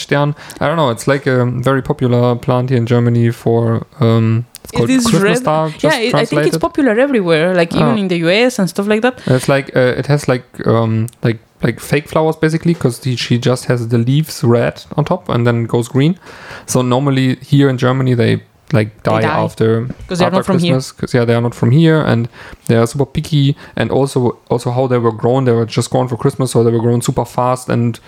I 0.60 0.66
don't 0.66 0.76
know. 0.76 0.90
It's 0.90 1.06
like 1.08 1.26
a 1.26 1.46
very 1.46 1.80
popular 1.80 2.36
plant 2.36 2.68
here 2.68 2.76
in 2.78 2.84
Germany 2.86 3.30
for. 3.30 3.86
Um, 3.98 4.44
it's 4.62 4.72
called 4.72 4.90
is 4.90 5.06
Christmas 5.06 5.38
star. 5.38 5.72
Yeah, 5.80 5.98
it, 5.98 6.14
I 6.14 6.26
think 6.26 6.46
it's 6.46 6.58
popular 6.58 7.00
everywhere, 7.00 7.54
like 7.54 7.72
even 7.74 7.94
Ah. 7.96 8.02
in 8.02 8.08
the 8.08 8.18
US 8.28 8.58
and 8.58 8.68
stuff 8.68 8.86
like 8.86 9.00
that. 9.00 9.14
It's 9.26 9.48
like 9.48 9.74
uh, 9.74 9.94
it 10.00 10.06
has 10.06 10.28
like 10.28 10.44
um 10.66 11.06
like 11.24 11.38
like 11.62 11.80
fake 11.80 12.08
flowers 12.08 12.36
basically 12.36 12.74
because 12.74 13.00
she 13.16 13.38
just 13.38 13.66
has 13.66 13.88
the 13.88 13.98
leaves 13.98 14.42
red 14.44 14.82
on 14.96 15.04
top 15.04 15.28
and 15.28 15.46
then 15.46 15.64
goes 15.64 15.88
green. 15.88 16.18
So 16.66 16.82
normally 16.82 17.36
here 17.36 17.68
in 17.68 17.76
Germany 17.78 18.14
they 18.14 18.42
like 18.72 19.02
die, 19.02 19.22
die. 19.22 19.28
after 19.44 19.80
Because 19.82 20.20
they're 20.20 20.30
not 20.30 20.46
from 20.46 20.58
here. 20.60 20.76
Because 20.76 21.12
yeah 21.12 21.24
they 21.24 21.34
are 21.34 21.40
not 21.40 21.54
from 21.54 21.70
here 21.72 22.00
and 22.00 22.28
they 22.66 22.76
are 22.76 22.86
super 22.86 23.04
picky 23.06 23.56
and 23.76 23.90
also 23.90 24.38
also 24.48 24.70
how 24.70 24.86
they 24.86 24.98
were 24.98 25.12
grown 25.12 25.44
they 25.44 25.52
were 25.52 25.66
just 25.66 25.90
grown 25.90 26.06
for 26.08 26.16
Christmas 26.16 26.52
so 26.52 26.62
they 26.64 26.70
were 26.70 26.78
grown 26.80 27.02
super 27.02 27.24
fast 27.24 27.68
and 27.68 27.98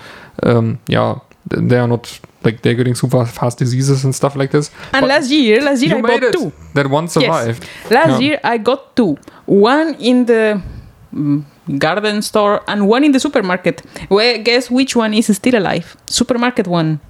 um 0.44 0.78
yeah 0.86 1.16
they 1.50 1.76
are 1.76 1.88
not 1.88 2.20
like 2.44 2.62
they're 2.62 2.74
getting 2.74 2.94
super 2.94 3.24
fast 3.26 3.58
diseases 3.58 4.04
and 4.04 4.14
stuff 4.14 4.36
like 4.36 4.50
this. 4.52 4.70
And 4.92 5.02
But 5.02 5.08
last 5.08 5.30
year, 5.30 5.60
last 5.60 5.82
year 5.82 5.96
I 5.96 6.00
bought 6.00 6.22
it. 6.22 6.32
two. 6.32 6.52
That 6.74 6.86
one 6.88 7.08
survived. 7.08 7.66
Last 7.90 8.10
Yeah. 8.10 8.18
year 8.18 8.40
I 8.44 8.58
got 8.58 8.96
two. 8.96 9.16
One 9.46 9.94
in 9.98 10.26
the 10.26 10.60
mm, 11.14 11.44
garden 11.78 12.22
store 12.22 12.62
and 12.68 12.88
one 12.88 13.04
in 13.04 13.12
the 13.12 13.20
supermarket. 13.20 13.82
Well, 14.08 14.38
guess 14.42 14.70
which 14.70 14.96
one 14.96 15.14
is 15.14 15.34
still 15.36 15.56
alive? 15.56 15.96
Supermarket 16.06 16.66
one. 16.66 17.00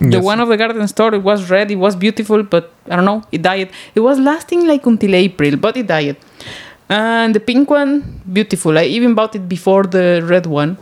The 0.00 0.20
one 0.20 0.38
of 0.38 0.48
the 0.48 0.56
garden 0.56 0.86
store, 0.86 1.12
it 1.14 1.24
was 1.24 1.50
red, 1.50 1.72
it 1.72 1.76
was 1.76 1.96
beautiful, 1.96 2.44
but 2.44 2.72
I 2.88 2.94
don't 2.94 3.04
know, 3.04 3.24
it 3.32 3.42
died. 3.42 3.70
It 3.96 4.00
was 4.00 4.18
lasting 4.20 4.64
like 4.64 4.86
until 4.86 5.12
April, 5.14 5.56
but 5.56 5.76
it 5.76 5.88
died. 5.88 6.16
And 6.88 7.34
the 7.34 7.40
pink 7.40 7.68
one, 7.68 8.22
beautiful. 8.32 8.78
I 8.78 8.84
even 8.84 9.14
bought 9.14 9.34
it 9.34 9.48
before 9.48 9.82
the 9.84 10.24
red 10.24 10.46
one. 10.46 10.78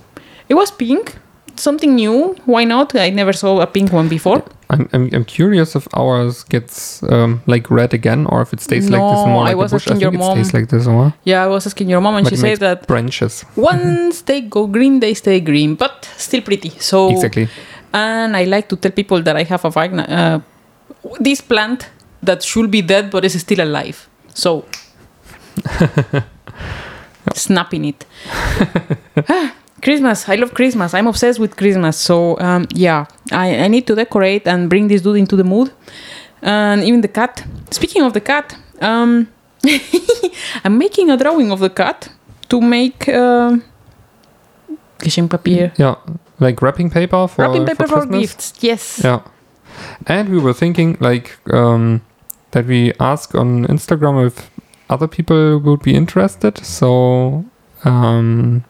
It 0.51 0.55
was 0.55 0.71
pink, 0.71 1.17
something 1.57 1.95
new. 1.95 2.37
Why 2.45 2.65
not? 2.65 2.95
I 2.95 3.09
never 3.09 3.33
saw 3.33 3.61
a 3.61 3.67
pink 3.67 3.91
one 3.91 4.09
before. 4.09 4.45
I'm, 4.69 4.89
I'm, 4.93 5.11
I'm 5.15 5.25
curious 5.25 5.77
if 5.77 5.87
ours 5.95 6.43
gets 6.45 7.03
um, 7.05 7.41
like 7.47 7.71
red 7.71 7.95
again 7.95 8.27
or 8.27 8.43
if 8.43 8.53
it 8.53 8.61
stays 8.61 8.91
like 8.91 9.01
this 9.11 9.25
No, 9.25 9.27
more 9.33 9.45
I 9.47 9.55
was 9.55 9.71
the 9.71 9.77
bush. 9.77 9.87
I 9.87 9.93
asking 9.95 10.01
think 10.01 10.03
your 10.03 10.15
it 10.15 10.19
mom. 10.19 10.37
stays 10.45 10.55
like 10.55 10.69
this, 10.69 10.87
or 10.87 11.15
Yeah, 11.25 11.45
I 11.45 11.47
was 11.47 11.67
asking 11.67 11.89
your 11.89 12.01
mom, 12.01 12.17
and 12.17 12.25
But 12.25 12.31
she 12.31 12.37
said 12.37 12.59
that 12.61 12.87
branches. 12.87 13.45
once 13.57 14.23
they 14.23 14.41
go 14.41 14.67
green, 14.67 15.01
they 15.01 15.15
stay 15.15 15.39
green, 15.41 15.77
but 15.77 16.11
still 16.17 16.43
pretty. 16.43 16.71
So 16.81 17.11
Exactly. 17.11 17.49
And 17.93 18.37
I 18.37 18.45
like 18.45 18.69
to 18.71 18.77
tell 18.77 18.91
people 18.91 19.23
that 19.23 19.37
I 19.37 19.45
have 19.45 19.65
a 19.65 19.71
vagina, 19.71 20.03
uh, 20.03 20.41
this 21.21 21.41
plant 21.41 21.89
that 22.23 22.43
should 22.43 22.71
be 22.71 22.83
dead 22.83 23.11
but 23.11 23.25
is 23.25 23.41
still 23.41 23.61
alive. 23.63 24.09
So 24.35 24.65
snapping 27.35 27.85
it. 27.85 28.05
Christmas. 29.87 30.29
I 30.29 30.35
love 30.35 30.53
Christmas. 30.53 30.95
I'm 30.95 31.07
obsessed 31.07 31.39
with 31.39 31.53
Christmas. 31.57 31.97
So 31.97 32.17
um, 32.41 32.67
yeah, 32.75 33.07
I, 33.31 33.47
I 33.65 33.69
need 33.69 33.87
to 33.87 33.95
decorate 33.95 34.45
and 34.49 34.69
bring 34.69 34.89
this 34.89 35.03
dude 35.03 35.17
into 35.17 35.37
the 35.37 35.45
mood. 35.45 35.71
And 36.43 36.83
even 36.83 37.01
the 37.03 37.13
cat. 37.21 37.45
Speaking 37.71 38.03
of 38.03 38.13
the 38.13 38.21
cat, 38.21 38.57
um, 38.81 39.29
I'm 40.65 40.77
making 40.77 41.11
a 41.11 41.17
drawing 41.17 41.53
of 41.53 41.61
the 41.61 41.71
cat 41.71 42.09
to 42.49 42.61
make 42.61 43.09
uh, 43.09 43.57
Geschenkpapier. 44.99 45.73
Yeah, 45.79 45.95
like 46.41 46.61
wrapping 46.63 46.91
paper 46.91 47.29
for 47.29 47.43
Wrapping 47.43 47.67
paper 47.67 47.87
for, 47.87 48.01
Christmas. 48.07 48.21
gifts. 48.21 48.53
Yes. 48.61 49.01
Yeah. 49.05 49.21
And 50.07 50.29
we 50.29 50.39
were 50.39 50.55
thinking 50.55 50.97
like 51.01 51.39
um, 51.53 52.01
that 52.51 52.67
we 52.67 52.93
ask 52.99 53.35
on 53.35 53.67
Instagram 53.67 54.27
if 54.27 54.51
other 54.91 55.09
people 55.09 55.59
would 55.61 55.83
be 55.83 55.95
interested. 55.95 56.59
So 56.65 57.45
um, 57.85 58.65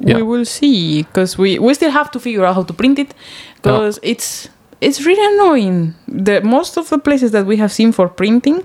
Yeah. 0.00 0.16
We 0.16 0.22
will 0.22 0.44
see 0.44 1.02
because 1.04 1.38
we, 1.38 1.58
we 1.58 1.72
still 1.74 1.90
have 1.90 2.10
to 2.12 2.20
figure 2.20 2.44
out 2.44 2.54
how 2.54 2.62
to 2.64 2.72
print 2.74 2.98
it 2.98 3.14
because 3.56 3.98
it's 4.02 4.48
it's 4.80 5.04
really 5.06 5.24
annoying. 5.34 5.94
The 6.06 6.40
most 6.42 6.76
of 6.76 6.88
the 6.90 6.98
places 6.98 7.30
that 7.32 7.46
we 7.46 7.56
have 7.56 7.72
seen 7.72 7.92
for 7.92 8.08
printing, 8.08 8.62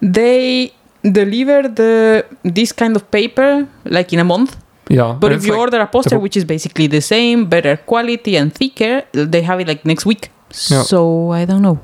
they 0.00 0.72
deliver 1.02 1.68
the 1.68 2.24
this 2.44 2.72
kind 2.72 2.96
of 2.96 3.10
paper 3.10 3.66
like 3.84 4.12
in 4.12 4.18
a 4.20 4.24
month. 4.24 4.56
yeah. 4.90 5.16
But 5.18 5.32
if 5.32 5.44
you 5.46 5.52
like- 5.52 5.60
order 5.60 5.80
a 5.80 5.86
poster 5.86 6.18
which 6.18 6.36
is 6.36 6.44
basically 6.44 6.86
the 6.86 7.00
same, 7.00 7.46
better 7.46 7.76
quality 7.78 8.36
and 8.36 8.52
thicker, 8.54 9.02
they 9.12 9.42
have 9.42 9.58
it 9.60 9.66
like 9.68 9.84
next 9.86 10.04
week. 10.04 10.30
Yeah. 10.70 10.82
So 10.82 11.32
I 11.32 11.46
don't 11.46 11.62
know. 11.62 11.78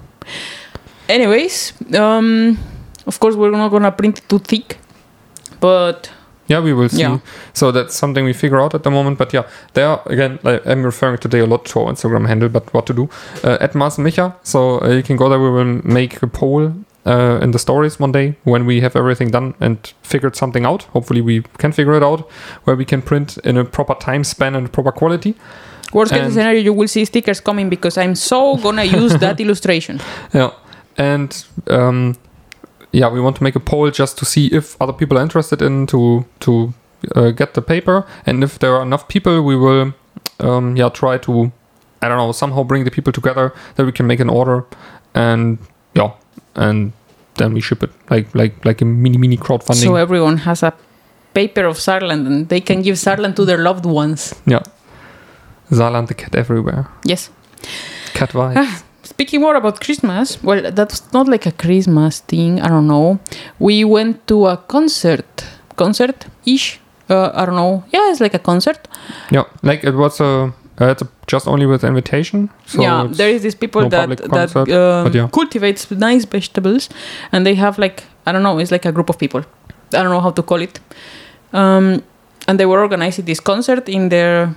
Anyways, 1.08 1.72
um, 1.94 2.58
of 3.06 3.18
course 3.18 3.34
we're 3.34 3.50
not 3.50 3.70
gonna 3.70 3.92
print 3.92 4.18
it 4.18 4.28
too 4.28 4.38
thick, 4.40 4.76
but 5.60 6.10
Yeah, 6.48 6.60
we 6.60 6.72
will 6.72 6.88
see. 6.88 7.00
Yeah. 7.00 7.18
So 7.52 7.70
that's 7.70 7.94
something 7.94 8.24
we 8.24 8.32
figure 8.32 8.60
out 8.60 8.74
at 8.74 8.82
the 8.82 8.90
moment. 8.90 9.18
But 9.18 9.32
yeah, 9.32 9.46
there 9.74 10.00
again, 10.06 10.38
like, 10.42 10.66
I'm 10.66 10.82
referring 10.82 11.18
today 11.18 11.40
a 11.40 11.46
lot 11.46 11.64
to 11.66 11.80
our 11.80 11.92
Instagram 11.92 12.26
handle, 12.26 12.48
but 12.48 12.72
what 12.74 12.86
to 12.86 12.94
do? 12.94 13.08
Uh, 13.44 13.58
at 13.60 13.74
Mars 13.74 13.96
Micha. 13.96 14.34
So 14.42 14.80
uh, 14.82 14.88
you 14.88 15.02
can 15.02 15.16
go 15.16 15.28
there. 15.28 15.38
We 15.38 15.50
will 15.50 15.80
make 15.84 16.22
a 16.22 16.26
poll 16.26 16.72
uh, 17.06 17.38
in 17.42 17.50
the 17.52 17.58
stories 17.58 18.00
one 18.00 18.12
day 18.12 18.36
when 18.44 18.66
we 18.66 18.80
have 18.80 18.96
everything 18.96 19.30
done 19.30 19.54
and 19.60 19.92
figured 20.02 20.36
something 20.36 20.64
out. 20.64 20.84
Hopefully, 20.94 21.20
we 21.20 21.42
can 21.58 21.72
figure 21.72 21.94
it 21.94 22.02
out 22.02 22.30
where 22.64 22.76
we 22.76 22.84
can 22.84 23.02
print 23.02 23.38
in 23.44 23.56
a 23.56 23.64
proper 23.64 23.94
time 23.94 24.24
span 24.24 24.54
and 24.54 24.72
proper 24.72 24.92
quality. 24.92 25.34
worst 25.92 26.12
case 26.12 26.32
scenario, 26.32 26.60
you 26.60 26.72
will 26.72 26.88
see 26.88 27.04
stickers 27.04 27.40
coming 27.40 27.70
because 27.70 27.96
I'm 27.96 28.14
so 28.14 28.56
gonna 28.56 28.84
use 28.84 29.16
that 29.18 29.40
illustration. 29.44 30.00
Yeah, 30.34 30.50
and 30.96 31.44
um, 31.68 32.14
yeah, 32.92 33.08
we 33.12 33.20
want 33.20 33.36
to 33.36 33.42
make 33.42 33.56
a 33.56 33.60
poll 33.60 33.90
just 33.90 34.18
to 34.18 34.24
see 34.24 34.46
if 34.46 34.76
other 34.80 34.92
people 34.92 35.18
are 35.18 35.22
interested 35.22 35.62
in 35.62 35.86
to 35.86 36.24
to 36.40 36.72
uh, 37.14 37.30
get 37.30 37.54
the 37.54 37.62
paper, 37.62 38.06
and 38.26 38.42
if 38.44 38.58
there 38.58 38.74
are 38.76 38.82
enough 38.82 39.06
people, 39.08 39.42
we 39.42 39.56
will 39.56 39.92
um, 40.40 40.76
yeah 40.76 40.88
try 40.90 41.18
to 41.18 41.52
I 42.02 42.08
don't 42.08 42.18
know 42.18 42.32
somehow 42.32 42.62
bring 42.64 42.84
the 42.84 42.90
people 42.90 43.12
together 43.12 43.52
that 43.74 43.86
we 43.86 43.92
can 43.92 44.06
make 44.06 44.20
an 44.20 44.28
order, 44.30 44.64
and 45.14 45.58
yeah, 45.94 46.10
and 46.54 46.92
then 47.36 47.54
we 47.54 47.60
ship 47.60 47.82
it 47.82 47.90
like 48.10 48.34
like 48.34 48.64
like 48.64 48.80
a 48.82 48.84
mini 48.84 49.18
mini 49.18 49.36
crowdfunding. 49.36 49.84
So 49.84 49.96
everyone 49.96 50.38
has 50.38 50.62
a 50.62 50.72
paper 51.34 51.64
of 51.66 51.76
Sarland 51.78 52.26
and 52.26 52.48
they 52.48 52.60
can 52.60 52.82
give 52.82 52.96
Sarland 52.96 53.34
to 53.36 53.44
their 53.44 53.58
loved 53.58 53.84
ones. 53.86 54.34
yeah, 54.46 54.62
Saarland 55.70 56.06
the 56.08 56.14
cat 56.14 56.34
everywhere, 56.34 56.86
Yes. 57.04 57.30
cat 58.14 58.30
vibes. 58.38 58.82
Speaking 59.08 59.40
more 59.40 59.56
about 59.56 59.80
Christmas, 59.80 60.42
well, 60.42 60.70
that's 60.70 61.12
not 61.14 61.28
like 61.28 61.46
a 61.46 61.52
Christmas 61.52 62.20
thing. 62.20 62.60
I 62.60 62.68
don't 62.68 62.86
know. 62.86 63.18
We 63.58 63.82
went 63.82 64.26
to 64.26 64.46
a 64.46 64.56
concert, 64.58 65.46
concert 65.76 66.26
ish. 66.44 66.78
Uh, 67.08 67.30
I 67.32 67.46
don't 67.46 67.56
know. 67.56 67.84
Yeah, 67.90 68.10
it's 68.10 68.20
like 68.20 68.34
a 68.34 68.38
concert. 68.38 68.86
yeah, 69.30 69.44
like 69.62 69.82
it 69.82 69.94
was 69.94 70.20
a. 70.20 70.52
Uh, 70.80 70.92
it's 70.92 71.02
a, 71.02 71.08
just 71.26 71.48
only 71.48 71.64
with 71.64 71.84
invitation. 71.84 72.50
So 72.66 72.82
yeah, 72.82 73.08
there 73.10 73.30
is 73.30 73.42
these 73.42 73.54
people 73.54 73.82
no 73.82 73.88
that 73.88 74.08
that 74.30 74.54
um, 74.56 75.12
yeah. 75.14 75.28
cultivates 75.32 75.90
nice 75.90 76.26
vegetables, 76.26 76.90
and 77.32 77.46
they 77.46 77.54
have 77.54 77.78
like 77.78 78.04
I 78.26 78.32
don't 78.32 78.42
know. 78.42 78.58
It's 78.58 78.70
like 78.70 78.84
a 78.84 78.92
group 78.92 79.08
of 79.08 79.18
people. 79.18 79.40
I 79.94 80.02
don't 80.02 80.10
know 80.10 80.20
how 80.20 80.32
to 80.32 80.42
call 80.42 80.60
it. 80.60 80.80
Um, 81.54 82.02
and 82.46 82.60
they 82.60 82.66
were 82.66 82.80
organizing 82.80 83.24
this 83.24 83.40
concert 83.40 83.88
in 83.88 84.10
their 84.10 84.54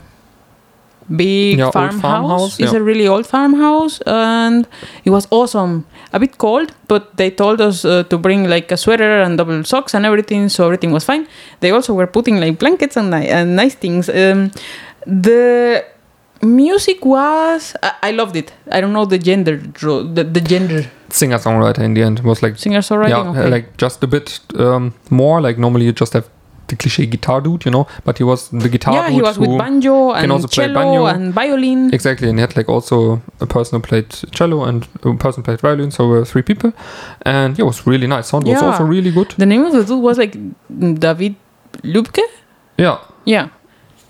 big 1.15 1.57
Yeah, 1.59 1.71
farmhouse. 1.71 2.01
farmhouse, 2.01 2.59
It's 2.59 2.71
yeah. 2.73 2.79
a 2.79 2.83
really 2.83 3.07
old 3.07 3.25
farmhouse, 3.27 4.01
and 4.05 4.67
it 5.05 5.09
was 5.09 5.27
awesome. 5.31 5.85
A 6.13 6.19
bit 6.19 6.37
cold, 6.37 6.71
but 6.87 7.15
they 7.17 7.29
told 7.31 7.61
us 7.61 7.85
uh, 7.85 8.03
to 8.09 8.17
bring 8.17 8.49
like 8.49 8.71
a 8.71 8.77
sweater 8.77 9.21
and 9.21 9.37
double 9.37 9.63
socks 9.63 9.93
and 9.93 10.05
everything, 10.05 10.49
so 10.49 10.65
everything 10.65 10.91
was 10.91 11.03
fine. 11.03 11.27
They 11.59 11.71
also 11.71 11.93
were 11.93 12.07
putting 12.07 12.39
like 12.39 12.59
blankets 12.59 12.97
and, 12.97 13.09
ni- 13.11 13.27
and 13.29 13.55
nice 13.55 13.75
things. 13.75 14.09
Um, 14.09 14.51
the 15.05 15.83
music 16.41 17.05
was 17.05 17.75
I, 17.83 17.91
I 18.03 18.11
loved 18.11 18.35
it. 18.35 18.53
I 18.71 18.81
don't 18.81 18.93
know 18.93 19.05
the 19.05 19.17
gender 19.17 19.57
the, 19.57 20.23
the 20.23 20.41
gender 20.41 20.85
singer 21.09 21.37
songwriter 21.37 21.79
in 21.79 21.93
the 21.93 22.01
end 22.03 22.19
was 22.21 22.41
like 22.41 22.57
singer 22.57 22.79
songwriter, 22.81 23.09
yeah, 23.09 23.29
okay. 23.41 23.49
like 23.49 23.77
just 23.77 24.03
a 24.03 24.07
bit 24.07 24.39
um, 24.57 24.93
more. 25.09 25.41
Like 25.41 25.57
normally 25.57 25.85
you 25.85 25.91
just 25.91 26.13
have 26.13 26.27
the 26.71 26.75
cliche 26.75 27.05
guitar 27.05 27.39
dude, 27.41 27.65
you 27.65 27.71
know, 27.71 27.85
but 28.03 28.17
he 28.17 28.23
was 28.23 28.49
the 28.49 28.69
guitar 28.69 28.95
yeah, 28.95 29.07
dude 29.07 29.15
he 29.15 29.21
was 29.21 29.35
who 29.35 29.41
with 29.41 29.57
banjo 29.59 30.11
and 30.13 30.31
also 30.31 30.47
play 30.47 30.65
cello 30.65 30.79
banjo. 30.81 31.05
and 31.05 31.33
violin. 31.33 31.93
exactly, 31.93 32.29
and 32.29 32.39
he 32.39 32.41
had 32.41 32.55
like 32.57 32.69
also 32.69 33.21
a 33.39 33.45
person 33.45 33.79
who 33.79 33.87
played 33.87 34.09
cello 34.31 34.63
and 34.63 34.87
a 35.03 35.13
person 35.15 35.43
played 35.43 35.61
violin, 35.61 35.91
so 35.91 36.03
uh, 36.13 36.25
three 36.25 36.41
people, 36.41 36.73
and 37.23 37.57
yeah, 37.57 37.63
it 37.63 37.67
was 37.67 37.85
really 37.85 38.07
nice. 38.07 38.27
Sound 38.29 38.47
was 38.47 38.61
also 38.61 38.83
really 38.83 39.11
good. 39.11 39.29
The 39.37 39.45
name 39.45 39.63
of 39.63 39.73
the 39.73 39.83
dude 39.83 40.01
was 40.01 40.17
like 40.17 40.33
David 40.99 41.35
Lubke. 41.83 42.23
Yeah, 42.77 42.97
Yeah. 43.25 43.49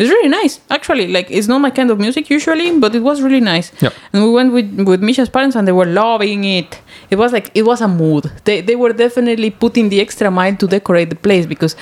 It's 0.01 0.09
really 0.09 0.29
nice, 0.29 0.59
actually. 0.71 1.07
Like, 1.09 1.29
it's 1.29 1.47
not 1.47 1.59
my 1.61 1.69
kind 1.69 1.91
of 1.91 1.99
music 1.99 2.31
usually, 2.31 2.79
but 2.79 2.95
it 2.95 3.01
was 3.01 3.21
really 3.21 3.39
nice. 3.39 3.71
Yeah. 3.83 3.91
And 4.13 4.23
we 4.23 4.31
went 4.31 4.51
with, 4.51 4.87
with 4.87 4.99
Misha's 4.99 5.29
parents 5.29 5.55
and 5.55 5.67
they 5.67 5.71
were 5.71 5.85
loving 5.85 6.43
it. 6.43 6.81
It 7.11 7.17
was 7.17 7.31
like, 7.31 7.51
it 7.53 7.63
was 7.63 7.81
a 7.81 7.87
mood. 7.87 8.31
They, 8.45 8.61
they 8.61 8.75
were 8.75 8.93
definitely 8.93 9.51
putting 9.51 9.89
the 9.89 10.01
extra 10.01 10.31
mile 10.31 10.55
to 10.55 10.65
decorate 10.65 11.11
the 11.11 11.15
place 11.15 11.45
because 11.45 11.75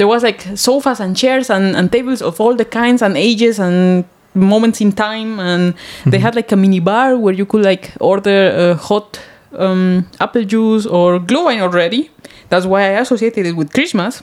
there 0.00 0.08
was 0.08 0.22
like 0.22 0.40
sofas 0.54 0.98
and 0.98 1.14
chairs 1.14 1.50
and, 1.50 1.76
and 1.76 1.92
tables 1.92 2.22
of 2.22 2.40
all 2.40 2.56
the 2.56 2.64
kinds 2.64 3.02
and 3.02 3.18
ages 3.18 3.58
and 3.60 4.06
moments 4.32 4.80
in 4.80 4.92
time. 4.92 5.38
And 5.38 5.74
they 6.06 6.18
had 6.18 6.34
like 6.34 6.50
a 6.52 6.56
mini 6.56 6.80
bar 6.80 7.18
where 7.18 7.34
you 7.34 7.44
could 7.44 7.62
like 7.62 7.92
order 8.00 8.40
uh, 8.56 8.74
hot 8.76 9.20
um, 9.52 10.08
apple 10.18 10.44
juice 10.44 10.86
or 10.86 11.18
glühwein 11.18 11.60
already. 11.60 12.10
That's 12.48 12.64
why 12.64 12.80
I 12.80 13.00
associated 13.00 13.44
it 13.44 13.52
with 13.56 13.74
Christmas. 13.74 14.22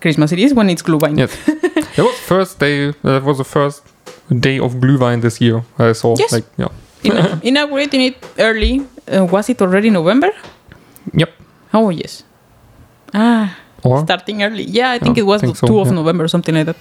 Christmas 0.00 0.32
it 0.32 0.38
is 0.38 0.54
when 0.54 0.70
it's 0.70 0.82
glühwein. 0.82 1.18
yes. 1.18 1.36
that 1.96 2.04
was 2.04 2.18
first 2.20 2.58
day. 2.58 2.90
That 3.02 3.22
was 3.22 3.36
the 3.36 3.44
first 3.44 3.82
day 4.30 4.58
of 4.60 4.76
Glühwein 4.76 5.20
this 5.20 5.42
year. 5.42 5.62
I 5.78 5.92
saw. 5.92 6.16
Yes. 6.18 6.32
Like 6.32 6.46
yeah. 6.56 6.68
Ina- 7.04 7.40
inaugurating 7.50 8.00
it 8.00 8.16
early. 8.38 8.80
Uh, 9.06 9.26
was 9.26 9.50
it 9.50 9.60
already 9.60 9.90
November? 9.90 10.30
Yep. 11.12 11.30
Oh 11.74 11.90
yes. 11.90 12.24
Ah, 13.12 13.58
Or 13.84 14.00
starting 14.00 14.42
early. 14.42 14.64
Yeah, 14.64 14.92
I 14.92 14.98
think 14.98 15.16
Yeah, 15.16 15.22
it 15.24 15.26
was 15.26 15.40
think 15.40 15.54
the 15.54 15.58
so, 15.58 15.66
two 15.66 15.78
of 15.80 15.88
yeah. 15.88 15.94
November 16.00 16.24
or 16.24 16.28
something 16.28 16.54
like 16.54 16.66
that. 16.66 16.76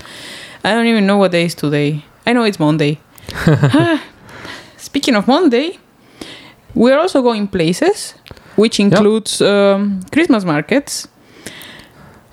I 0.64 0.74
don't 0.74 0.88
even 0.88 1.06
know 1.06 1.18
what 1.18 1.32
day 1.32 1.46
is 1.46 1.56
today. 1.56 2.04
I 2.26 2.34
know 2.34 2.44
it's 2.44 2.60
Monday. 2.60 3.00
Speaking 4.78 5.16
of 5.16 5.28
Monday, 5.28 5.78
we're 6.74 6.98
also 6.98 7.22
going 7.22 7.48
places, 7.48 8.16
which 8.56 8.80
includes 8.80 9.42
um, 9.42 10.02
Christmas 10.12 10.44
markets. 10.46 11.08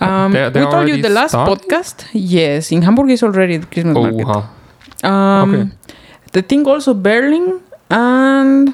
Um, 0.00 0.32
They- 0.32 0.48
they 0.50 0.64
we 0.64 0.70
told 0.70 0.88
you 0.88 0.96
the 1.02 1.08
last 1.10 1.32
started? 1.32 1.50
podcast. 1.50 2.06
Yes, 2.12 2.72
in 2.72 2.82
Hamburg 2.82 3.10
is 3.10 3.22
already 3.22 3.58
the 3.58 3.66
Christmas 3.66 3.96
oh, 3.96 4.02
market. 4.02 4.26
huh. 4.26 5.08
Um, 5.08 5.54
Okay. 5.54 5.70
The 6.32 6.42
thing 6.42 6.66
also 6.66 6.94
Berlin 6.94 7.60
and 7.90 8.72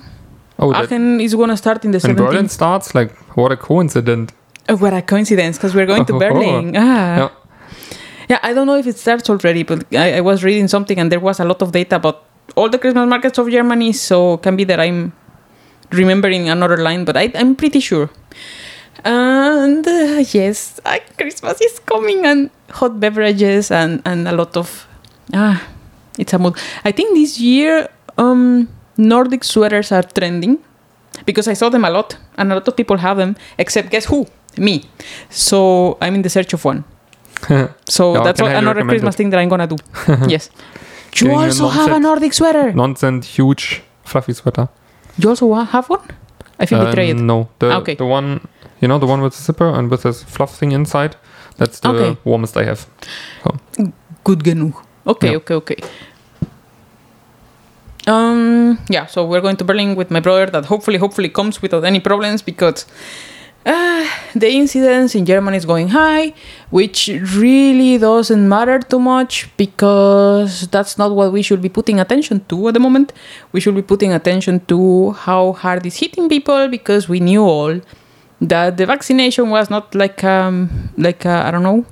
oh, 0.58 0.72
Aachen 0.74 1.20
is 1.20 1.34
going 1.34 1.48
to 1.48 1.56
start 1.56 1.84
in 1.84 1.90
the 1.90 2.00
and 2.04 2.16
Berlin 2.16 2.48
starts 2.48 2.94
like 2.94 3.10
what 3.36 3.50
a 3.52 3.56
coincidence. 3.56 4.32
Oh, 4.68 4.76
what 4.76 4.92
a 4.94 5.02
coincidence, 5.02 5.56
because 5.58 5.74
we're 5.74 5.86
going 5.86 6.04
to 6.06 6.14
Oh, 6.16 6.18
Berlin. 6.18 6.74
Ah. 6.76 7.16
Yeah. 7.16 7.28
Yeah, 8.28 8.40
I 8.42 8.52
don't 8.52 8.66
know 8.66 8.74
if 8.74 8.86
it 8.86 8.98
starts 8.98 9.30
already, 9.30 9.62
but 9.62 9.86
I, 9.94 10.18
I 10.18 10.20
was 10.20 10.42
reading 10.42 10.66
something 10.66 10.98
and 10.98 11.12
there 11.12 11.20
was 11.20 11.38
a 11.38 11.44
lot 11.44 11.62
of 11.62 11.70
data 11.70 11.96
about 11.96 12.24
all 12.56 12.68
the 12.68 12.78
Christmas 12.78 13.08
markets 13.08 13.38
of 13.38 13.48
Germany, 13.48 13.92
so 13.92 14.38
can 14.38 14.56
be 14.56 14.64
that 14.64 14.80
I'm 14.80 15.12
remembering 15.92 16.48
another 16.48 16.76
line, 16.78 17.04
but 17.04 17.16
I, 17.16 17.30
I'm 17.34 17.54
pretty 17.54 17.78
sure. 17.78 18.10
And 19.04 19.86
uh, 19.86 20.24
yes, 20.32 20.80
uh, 20.84 20.98
Christmas 21.16 21.60
is 21.60 21.78
coming 21.78 22.26
and 22.26 22.50
hot 22.70 22.98
beverages 22.98 23.70
and, 23.70 24.02
and 24.04 24.26
a 24.26 24.32
lot 24.32 24.56
of. 24.56 24.88
Ah, 25.32 25.62
it's 26.18 26.32
a 26.32 26.38
mood. 26.38 26.56
I 26.84 26.90
think 26.90 27.14
this 27.14 27.38
year 27.38 27.88
um, 28.18 28.68
Nordic 28.96 29.44
sweaters 29.44 29.92
are 29.92 30.02
trending 30.02 30.58
because 31.24 31.48
I 31.48 31.54
saw 31.54 31.68
them 31.70 31.84
a 31.84 31.90
lot 31.90 32.16
and 32.36 32.52
a 32.52 32.54
lot 32.54 32.68
of 32.68 32.76
people 32.76 32.96
have 32.98 33.16
them, 33.16 33.36
except 33.58 33.90
guess 33.90 34.04
who? 34.06 34.26
Me. 34.58 34.84
So 35.30 35.96
I'm 36.00 36.14
in 36.14 36.22
the 36.22 36.30
search 36.30 36.52
of 36.54 36.64
one. 36.64 36.84
So 37.88 38.14
Yeah, 38.14 38.22
that's 38.24 38.40
can 38.40 38.46
what, 38.46 38.54
highly 38.54 38.58
another 38.66 38.84
Christmas 38.84 39.14
it. 39.14 39.18
thing 39.18 39.30
that 39.30 39.38
I'm 39.40 39.48
gonna 39.48 39.66
do. 39.66 39.76
yes. 40.28 40.50
You 41.16 41.28
Getting 41.28 41.38
a 41.38 41.42
also 41.44 41.68
have 41.68 41.92
a 41.92 41.98
Nordic 42.00 42.32
sweater. 42.32 42.72
Nonsense, 42.72 43.26
huge, 43.38 43.82
fluffy 44.04 44.32
sweater. 44.34 44.68
You 45.18 45.28
also 45.30 45.52
have 45.54 45.88
one? 45.88 46.00
I 46.58 46.66
feel 46.66 46.80
Uh, 46.80 46.86
betrayed. 46.86 47.16
No, 47.16 47.48
the 47.58 47.66
Okay. 47.76 47.94
the 47.94 48.04
one 48.06 48.40
you 48.80 48.88
know 48.88 48.98
the 48.98 49.06
one 49.06 49.20
with 49.22 49.34
the 49.36 49.42
zipper 49.42 49.68
and 49.68 49.90
with 49.90 50.02
this 50.02 50.22
fluff 50.24 50.56
thing 50.58 50.72
inside. 50.72 51.16
That's 51.58 51.80
the 51.80 51.88
Okay. 51.88 52.16
warmest 52.24 52.56
I 52.56 52.64
have. 52.64 52.86
Good 54.24 54.40
genug. 54.44 54.74
Okay, 55.06 55.30
Yeah. 55.30 55.36
okay, 55.38 55.54
okay. 55.54 55.76
Um, 58.06 58.78
yeah, 58.88 59.06
so 59.06 59.24
we're 59.26 59.40
going 59.40 59.56
to 59.56 59.64
Berlin 59.64 59.96
with 59.96 60.10
my 60.10 60.20
brother 60.20 60.46
that 60.46 60.66
hopefully, 60.66 60.98
hopefully 60.98 61.28
comes 61.28 61.60
without 61.60 61.84
any 61.84 61.98
problems 61.98 62.40
because 62.40 62.86
uh, 63.64 64.06
the 64.34 64.48
incidence 64.48 65.16
in 65.16 65.26
Germany 65.26 65.56
is 65.56 65.64
going 65.64 65.88
high, 65.88 66.32
which 66.70 67.08
really 67.34 67.98
doesn't 67.98 68.48
matter 68.48 68.78
too 68.78 69.00
much 69.00 69.48
because 69.56 70.68
that's 70.68 70.96
not 70.98 71.16
what 71.16 71.32
we 71.32 71.42
should 71.42 71.60
be 71.60 71.68
putting 71.68 71.98
attention 71.98 72.44
to 72.48 72.68
at 72.68 72.74
the 72.74 72.80
moment. 72.80 73.12
We 73.50 73.60
should 73.60 73.74
be 73.74 73.82
putting 73.82 74.12
attention 74.12 74.64
to 74.66 75.10
how 75.12 75.52
hard 75.54 75.84
it's 75.84 75.96
hitting 75.96 76.28
people 76.28 76.68
because 76.68 77.08
we 77.08 77.18
knew 77.18 77.42
all 77.42 77.80
that 78.40 78.76
the 78.76 78.86
vaccination 78.86 79.50
was 79.50 79.68
not 79.70 79.94
like 79.94 80.22
um 80.22 80.90
like 80.96 81.24
I 81.26 81.50
don't 81.50 81.62
know 81.62 81.84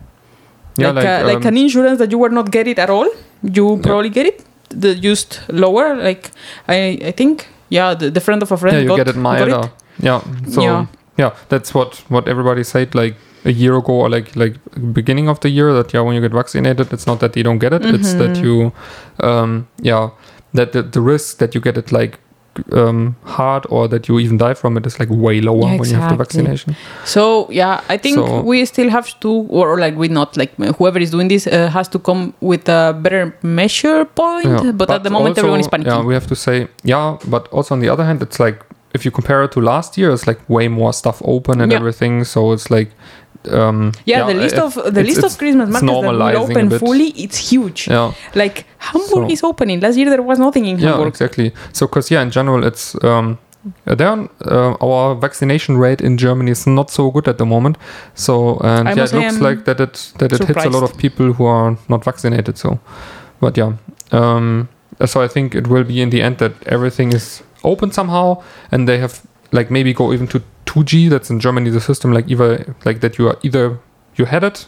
Yeah, 0.76 0.90
like 0.90 1.04
like, 1.04 1.06
uh, 1.06 1.26
like 1.26 1.46
um, 1.46 1.48
an 1.48 1.56
insurance 1.58 1.98
that 1.98 2.10
you 2.10 2.18
were 2.18 2.30
not 2.30 2.50
get 2.50 2.66
it 2.68 2.78
at 2.78 2.90
all. 2.90 3.08
You 3.42 3.78
probably 3.82 4.10
get 4.10 4.26
it. 4.26 4.44
The 4.80 4.94
used 5.10 5.38
lower 5.48 5.94
like 5.96 6.30
I 6.68 6.98
I 7.08 7.12
think 7.12 7.46
yeah 7.70 7.94
the, 7.98 8.10
the 8.10 8.20
friend 8.20 8.42
of 8.42 8.52
a 8.52 8.56
friend 8.56 8.74
yeah, 8.76 8.82
you 8.82 8.88
got, 8.88 8.96
get 8.96 9.08
it 9.08 9.14
got 9.14 9.22
milder. 9.22 9.70
Yeah. 10.02 10.20
So 10.50 10.60
Yeah. 10.62 10.86
yeah. 11.18 11.30
that's 11.48 11.74
what 11.74 12.04
what 12.10 12.28
everybody 12.28 12.64
said 12.64 12.94
like 12.94 13.14
a 13.44 13.50
year 13.50 13.76
ago 13.76 13.92
or 13.92 14.08
like 14.08 14.34
like 14.36 14.54
beginning 14.92 15.28
of 15.28 15.38
the 15.40 15.48
year 15.48 15.72
that 15.74 15.92
yeah 15.94 16.04
when 16.04 16.14
you 16.14 16.20
get 16.22 16.32
vaccinated 16.32 16.92
it's 16.92 17.06
not 17.06 17.18
that 17.20 17.36
you 17.36 17.42
don't 17.44 17.58
get 17.60 17.72
it 17.72 17.84
it's 17.84 18.14
that 18.14 18.36
Mhm. 18.36 18.44
you 18.44 18.72
um 19.28 19.66
yeah 19.82 20.10
that 20.54 20.72
the, 20.72 20.82
the 20.82 21.00
risk 21.00 21.38
that 21.38 21.54
you 21.54 21.60
get 21.60 21.76
it 21.76 21.92
like 21.92 22.18
um 22.72 23.16
hard 23.24 23.66
or 23.70 23.88
that 23.88 24.08
you 24.08 24.18
even 24.18 24.36
die 24.38 24.54
from 24.54 24.76
it 24.76 24.86
is 24.86 24.98
like 25.00 25.08
way 25.10 25.40
lower 25.40 25.68
Yeah, 25.68 25.78
when 25.80 25.90
you 25.90 25.96
have 25.96 26.10
the 26.10 26.16
vaccination 26.24 26.76
So 27.04 27.48
yeah, 27.50 27.80
I 27.88 27.96
think 27.96 28.14
So- 28.16 28.40
we 28.42 28.64
still 28.64 28.90
have 28.90 29.08
to, 29.20 29.30
or 29.48 29.78
like 29.78 29.96
we 29.96 30.08
not 30.08 30.36
like 30.36 30.52
whoever 30.78 30.98
is 30.98 31.10
doing 31.10 31.28
this 31.28 31.46
uh, 31.46 31.68
has 31.70 31.88
to 31.88 31.98
come 31.98 32.32
with 32.40 32.68
a 32.68 32.92
better 33.04 33.36
measure 33.42 34.04
point. 34.04 34.46
Yeah, 34.64 34.72
But, 34.72 34.90
at 34.90 35.02
the 35.02 35.10
moment, 35.10 35.30
also, 35.30 35.40
everyone 35.42 35.60
is 35.60 35.68
panicking. 35.68 35.86
Yeah, 35.98 36.04
we 36.10 36.14
have 36.14 36.26
to 36.26 36.36
say, 36.36 36.68
yeah, 36.82 37.16
but 37.26 37.48
also 37.52 37.74
on 37.74 37.80
the 37.80 37.88
other 37.88 38.04
hand, 38.04 38.22
it's 38.22 38.38
like 38.40 38.58
if 38.94 39.04
you 39.04 39.10
compare 39.10 39.42
it 39.44 39.52
to 39.52 39.60
last 39.60 39.98
year, 39.98 40.10
it's 40.12 40.26
like 40.26 40.40
way 40.48 40.68
more 40.68 40.92
stuff 40.92 41.20
open 41.24 41.60
and 41.60 41.72
Yeah. 41.72 41.78
everything. 41.80 42.24
So 42.24 42.52
it's 42.52 42.70
like, 42.70 42.90
um, 43.52 43.92
yeah, 44.04 44.26
the 44.26 44.34
list 44.34 44.56
of 44.56 44.74
the 44.74 44.80
it's- 44.88 45.06
list 45.06 45.18
it's- 45.18 45.32
of 45.32 45.38
Christmas 45.38 45.68
markets 45.68 45.92
that 45.92 46.12
will 46.12 46.22
open 46.42 46.70
fully, 46.78 47.08
it's 47.16 47.36
huge. 47.50 47.88
Yeah, 47.88 48.12
Like 48.34 48.64
Hamburg 48.78 49.08
So- 49.08 49.30
is 49.30 49.42
opening. 49.42 49.80
Last 49.80 49.96
year 49.96 50.10
there 50.10 50.22
was 50.22 50.38
nothing 50.38 50.64
in 50.66 50.78
Hamburg. 50.78 51.00
yeah, 51.00 51.06
exactly. 51.08 51.52
So, 51.72 51.86
because 51.86 52.10
yeah, 52.10 52.22
in 52.22 52.30
general, 52.30 52.64
it's 52.64 52.94
um, 53.04 53.38
uh. 53.86 53.94
Uh, 53.96 54.74
our 54.80 55.14
vaccination 55.14 55.78
rate 55.78 56.00
in 56.04 56.16
Germany 56.18 56.50
is 56.50 56.66
not 56.66 56.90
so 56.90 57.10
good 57.10 57.28
at 57.28 57.38
the 57.38 57.46
moment. 57.46 57.76
So, 58.14 58.58
and 58.62 58.88
I 58.88 58.92
yeah, 58.92 59.04
it 59.04 59.12
looks 59.12 59.36
I'm 59.36 59.40
like 59.40 59.64
that 59.64 59.80
it 59.80 60.12
that 60.18 60.32
it 60.32 60.44
hits 60.44 60.64
a 60.64 60.70
lot 60.70 60.82
of 60.82 60.96
people 60.96 61.32
who 61.32 61.44
are 61.46 61.76
not 61.88 62.04
vaccinated. 62.04 62.58
So, 62.58 62.78
but 63.40 63.56
yeah, 63.56 63.72
um, 64.12 64.68
so 65.06 65.22
I 65.24 65.28
think 65.28 65.54
it 65.54 65.66
will 65.66 65.84
be 65.84 66.00
in 66.02 66.10
the 66.10 66.22
end 66.22 66.38
that 66.38 66.52
everything 66.66 67.12
is 67.14 67.42
open 67.62 67.90
somehow, 67.92 68.42
and 68.72 68.86
they 68.88 68.98
have 68.98 69.20
like 69.52 69.70
maybe 69.70 69.92
go 69.94 70.12
even 70.12 70.26
to 70.28 70.40
2G. 70.74 71.08
That's 71.08 71.30
in 71.30 71.38
Germany 71.40 71.70
the 71.70 71.80
system 71.80 72.12
like 72.12 72.28
either 72.28 72.74
like 72.84 73.00
that 73.00 73.18
you 73.18 73.28
are 73.28 73.38
either 73.42 73.78
you 74.16 74.24
had 74.26 74.42
it 74.44 74.66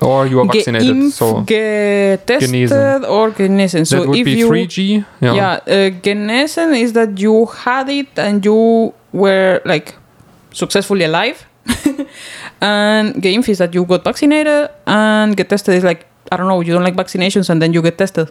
or 0.00 0.26
you 0.26 0.40
are 0.40 0.46
vaccinated. 0.46 0.88
Geimpft, 0.96 1.12
so 1.12 1.42
getested, 1.42 2.48
Genesen. 2.50 3.08
or 3.08 3.30
genesen. 3.30 3.86
So 3.86 4.00
that 4.00 4.08
would 4.08 4.18
if 4.18 4.24
be 4.24 4.32
you 4.32 4.48
3G. 4.50 5.04
yeah, 5.20 5.34
Yeah. 5.34 5.52
uh, 5.66 5.90
genesen 6.02 6.74
is 6.80 6.92
that 6.94 7.18
you 7.18 7.46
had 7.46 7.88
it 7.88 8.18
and 8.18 8.44
you 8.44 8.92
were 9.12 9.60
like 9.64 9.94
successfully 10.52 11.04
alive, 11.04 11.46
and 12.60 13.14
geimpft 13.22 13.48
is 13.48 13.58
that 13.58 13.74
you 13.74 13.84
got 13.84 14.04
vaccinated, 14.04 14.68
and 14.86 15.36
get 15.36 15.48
tested 15.48 15.74
is 15.74 15.84
like 15.84 16.06
I 16.32 16.36
don't 16.38 16.48
know, 16.52 16.60
you 16.66 16.72
don't 16.76 16.86
like 16.88 16.96
vaccinations 17.04 17.46
and 17.50 17.58
then 17.62 17.70
you 17.76 17.80
get 17.88 17.96
tested, 18.02 18.28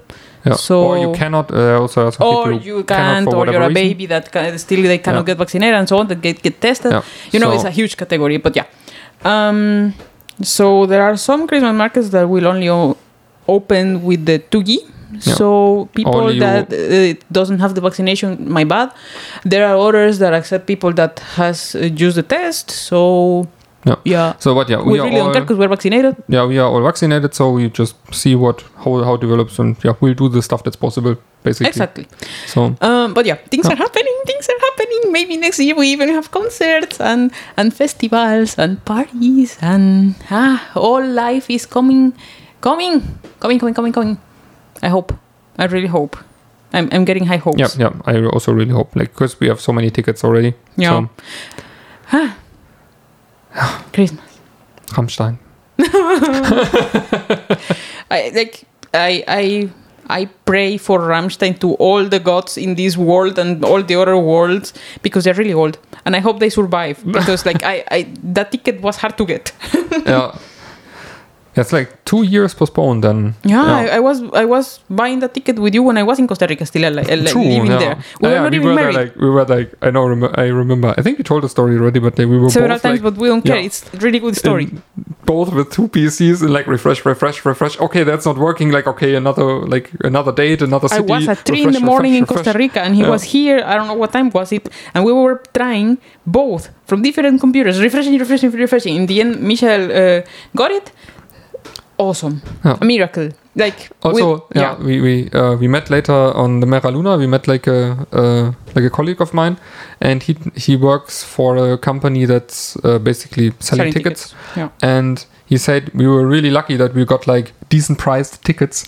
Yeah. 0.48 0.56
So- 0.68 0.84
or 0.90 0.98
you 1.06 1.12
cannot. 1.22 1.48
Uh, 1.52 1.82
also, 1.82 2.00
some 2.10 2.26
or 2.28 2.52
you 2.68 2.78
can't, 2.94 3.28
or 3.38 3.44
you're 3.52 3.62
a 3.62 3.70
reason. 3.70 3.74
baby 3.84 4.06
that 4.14 4.26
can, 4.34 4.58
still 4.66 4.82
they 4.92 4.98
cannot 5.06 5.24
Yeah. 5.24 5.32
get 5.32 5.38
vaccinated 5.44 5.76
and 5.80 5.88
so 5.92 5.96
on 6.02 6.06
that 6.12 6.20
get 6.28 6.38
get 6.48 6.56
tested. 6.68 6.92
Yeah. 6.96 7.04
You 7.34 7.40
know, 7.42 7.50
So- 7.50 7.56
it's 7.58 7.68
a 7.74 7.76
huge 7.80 7.94
category, 8.02 8.38
but 8.46 8.54
yeah. 8.60 8.68
Um, 9.32 9.94
so 10.56 10.66
there 10.92 11.04
are 11.08 11.16
some 11.30 11.42
Christmas 11.50 11.76
markets 11.84 12.10
that 12.16 12.26
will 12.34 12.48
only 12.54 12.70
o- 12.70 12.98
open 13.48 13.86
with 14.10 14.22
the 14.30 14.38
2G. 14.52 14.72
Yeah. 14.80 15.36
So 15.40 15.48
people 15.94 16.16
Only 16.26 16.40
that 16.40 16.66
uh, 16.74 17.14
doesn't 17.32 17.60
have 17.64 17.72
the 17.78 17.82
vaccination, 17.88 18.30
my 18.58 18.64
bad. 18.74 18.88
There 19.44 19.64
are 19.70 19.78
others 19.88 20.18
that 20.24 20.34
accept 20.34 20.66
people 20.66 20.92
that 21.02 21.14
has 21.36 21.76
uh, 21.76 21.80
used 22.06 22.18
the 22.22 22.24
test. 22.36 22.72
So 22.72 23.00
Yeah. 23.84 23.96
yeah, 24.06 24.34
So, 24.40 24.54
but 24.54 24.70
yeah, 24.70 24.78
we, 24.78 24.94
we, 24.94 25.00
are 25.00 25.04
really 25.06 25.16
don't 25.18 25.28
all 25.28 25.34
care 25.34 25.42
because 25.42 25.58
we're 25.58 25.68
vaccinated. 25.68 26.16
yeah 26.28 26.46
we 26.46 26.60
are 26.60 26.70
all 26.70 26.84
vaccinated. 26.84 27.34
So 27.34 27.52
we 27.52 27.70
just 27.70 27.96
see 28.14 28.36
what 28.36 28.62
how 28.84 29.04
how 29.04 29.16
it 29.16 29.22
develops 29.22 29.58
and 29.60 29.76
yeah 29.84 29.94
we'll 30.02 30.14
do 30.14 30.30
the 30.30 30.42
stuff 30.42 30.62
that's 30.64 30.76
possible 30.78 31.16
basically. 31.44 31.70
Exactly. 31.70 32.06
So 32.46 32.76
Um, 32.82 33.14
but 33.14 33.26
yeah, 33.26 33.38
things 33.50 33.66
Yeah. 33.66 33.74
are 33.74 33.78
happening. 33.78 34.16
Things 34.26 34.48
are 34.50 34.60
happening. 34.70 35.12
Maybe 35.12 35.38
next 35.38 35.60
year 35.60 35.76
we 35.76 35.88
even 35.88 36.10
have 36.10 36.30
concerts 36.30 37.00
and 37.02 37.32
and 37.58 37.74
festivals 37.74 38.60
and 38.60 38.78
parties 38.86 39.58
and 39.62 40.14
ah, 40.30 40.60
all 40.76 41.04
life 41.04 41.50
is 41.50 41.66
coming, 41.66 42.14
coming, 42.62 43.02
coming, 43.40 43.60
coming, 43.60 43.74
coming, 43.74 43.94
coming. 43.94 44.18
I 44.84 44.90
hope. 44.90 45.14
I 45.58 45.66
really 45.66 45.88
hope. 45.90 46.18
I'm 46.74 46.88
I'm 46.94 47.04
getting 47.06 47.26
high 47.26 47.42
hopes. 47.42 47.60
yeah 47.60 47.70
yeah 47.80 47.94
I 48.06 48.26
also 48.34 48.54
really 48.54 48.72
hope 48.74 48.96
like 49.00 49.10
because 49.14 49.40
we 49.42 49.48
have 49.50 49.60
so 49.60 49.74
many 49.74 49.90
tickets 49.90 50.24
already. 50.24 50.54
Yeah. 50.78 51.08
So, 52.12 52.30
Christmas. 53.94 54.40
Rammstein. 54.88 55.38
I 58.12 58.32
like 58.36 58.64
I 58.94 59.24
I 59.28 59.70
I 60.10 60.26
pray 60.46 60.78
for 60.78 61.00
Rammstein 61.00 61.60
to 61.60 61.76
all 61.76 62.06
the 62.06 62.20
gods 62.20 62.58
in 62.58 62.76
this 62.76 62.98
world 62.98 63.40
and 63.40 63.64
all 63.64 63.82
the 63.82 63.96
other 63.96 64.18
worlds 64.18 64.74
because 65.02 65.24
they're 65.24 65.34
really 65.34 65.54
old 65.54 65.78
and 66.06 66.16
I 66.16 66.20
hope 66.20 66.40
they 66.40 66.50
survive 66.50 67.04
because 67.12 67.46
like 67.46 67.64
I 67.64 67.84
I 67.90 68.08
that 68.24 68.52
ticket 68.52 68.82
was 68.82 68.98
hard 68.98 69.18
to 69.18 69.26
get. 69.26 69.54
yeah. 70.06 70.38
It's 71.54 71.74
like 71.74 71.90
two 72.06 72.24
years 72.24 72.54
postponed 72.54 73.04
then. 73.04 73.36
Yeah, 73.44 73.62
I, 73.64 73.86
I 73.98 74.00
was 74.00 74.22
I 74.34 74.46
was 74.46 74.80
buying 74.90 75.20
the 75.20 75.28
ticket 75.28 75.60
with 75.60 75.74
you 75.76 75.84
when 75.84 75.98
I 75.98 76.04
was 76.04 76.18
in 76.18 76.28
Costa 76.28 76.48
Rica 76.48 76.66
still 76.66 76.90
like, 76.94 77.10
like 77.10 77.26
True, 77.26 77.44
living 77.44 77.72
yeah. 77.72 77.80
there. 77.80 77.96
We 78.22 78.30
Yeah, 78.30 78.34
were 78.36 78.42
not 78.44 78.52
we 78.52 78.58
even 78.58 78.68
were 78.70 78.76
married. 78.76 78.96
like 78.96 79.16
we 79.18 79.30
were 79.30 79.44
like 79.46 79.74
I 79.82 79.92
know 79.92 80.06
rem- 80.08 80.34
I 80.36 80.46
remember 80.48 80.94
I 80.98 81.02
think 81.02 81.18
we 81.18 81.24
told 81.26 81.44
the 81.44 81.50
story 81.50 81.76
already 81.78 82.00
but 82.00 82.18
like, 82.18 82.28
we 82.30 82.38
were 82.38 82.50
Several 82.50 82.76
both 82.76 82.82
times, 82.84 83.02
like, 83.02 83.14
but 83.16 83.22
we 83.22 83.28
don't 83.28 83.42
care. 83.44 83.58
It's 83.58 83.84
a 83.94 83.98
really 83.98 84.20
good 84.20 84.38
story. 84.38 84.64
in- 84.66 84.82
both 85.26 85.54
with 85.54 85.72
two 85.72 85.88
PCs 85.90 86.42
and 86.42 86.52
like 86.54 86.68
refresh 86.68 87.06
refresh 87.06 87.44
refresh 87.46 87.80
okay 87.80 88.04
that's 88.04 88.26
not 88.26 88.38
working 88.38 88.72
like 88.72 88.88
okay 88.88 89.16
another 89.16 89.46
like 89.74 89.92
another 90.04 90.32
date 90.32 90.62
another 90.62 90.88
I 90.92 91.00
was 91.02 91.28
at 91.28 91.40
three 91.40 91.64
in 91.64 91.68
the 91.68 91.80
refresh, 91.80 91.84
morning 91.92 92.14
in 92.16 92.26
Costa. 92.26 92.54
Rica, 92.54 92.82
and 92.82 92.96
he 92.96 93.04
was 93.04 93.24
here. 93.24 93.62
I 93.66 93.76
don't 93.76 93.88
know 93.88 93.94
what 94.04 94.12
time 94.14 94.30
was 94.32 94.52
it, 94.52 94.68
and 94.94 95.06
we 95.06 95.12
were 95.14 95.42
trying 95.54 95.98
both 96.26 96.70
from 96.86 97.02
different 97.02 97.40
computers, 97.40 97.80
refreshing, 97.82 98.18
refreshing, 98.18 98.52
refreshing. 98.52 98.96
In 98.96 99.06
the 99.06 99.22
end, 99.22 99.42
Michelle 99.42 99.86
uh, 99.92 100.22
got 100.56 100.72
it. 100.72 100.92
Awesome, 102.02 102.42
Yeah. 102.66 102.78
a 102.82 102.86
miracle. 102.86 103.30
Like 103.56 103.90
Also, 104.02 104.34
with- 104.34 104.42
yeah, 104.56 104.76
we 104.88 105.02
we 105.02 105.30
uh, 105.40 105.56
we 105.60 105.68
met 105.68 105.90
later 105.90 106.14
on 106.36 106.62
the 106.62 106.68
M'era 106.68 106.90
Luna. 106.92 107.18
We 107.18 107.28
met 107.28 107.48
like 107.48 107.68
a 107.68 108.08
uh, 108.14 108.52
like 108.76 108.86
a 108.86 108.90
colleague 108.90 109.22
of 109.22 109.34
mine, 109.34 109.58
and 110.00 110.24
he 110.24 110.36
he 110.56 110.76
works 110.78 111.24
for 111.24 111.58
a 111.58 111.78
company 111.78 112.26
that's 112.26 112.78
uh, 112.86 112.98
basically 113.00 113.52
selling, 113.60 113.94
tickets. 113.94 114.34
Yeah. 114.58 114.70
And 114.82 115.26
he 115.50 115.58
said 115.58 115.92
we 115.94 116.08
were 116.08 116.26
really 116.36 116.50
lucky 116.50 116.78
that 116.78 116.94
we 116.96 117.06
got 117.06 117.28
like 117.28 117.52
decent 117.70 117.98
priced 118.00 118.42
tickets 118.46 118.86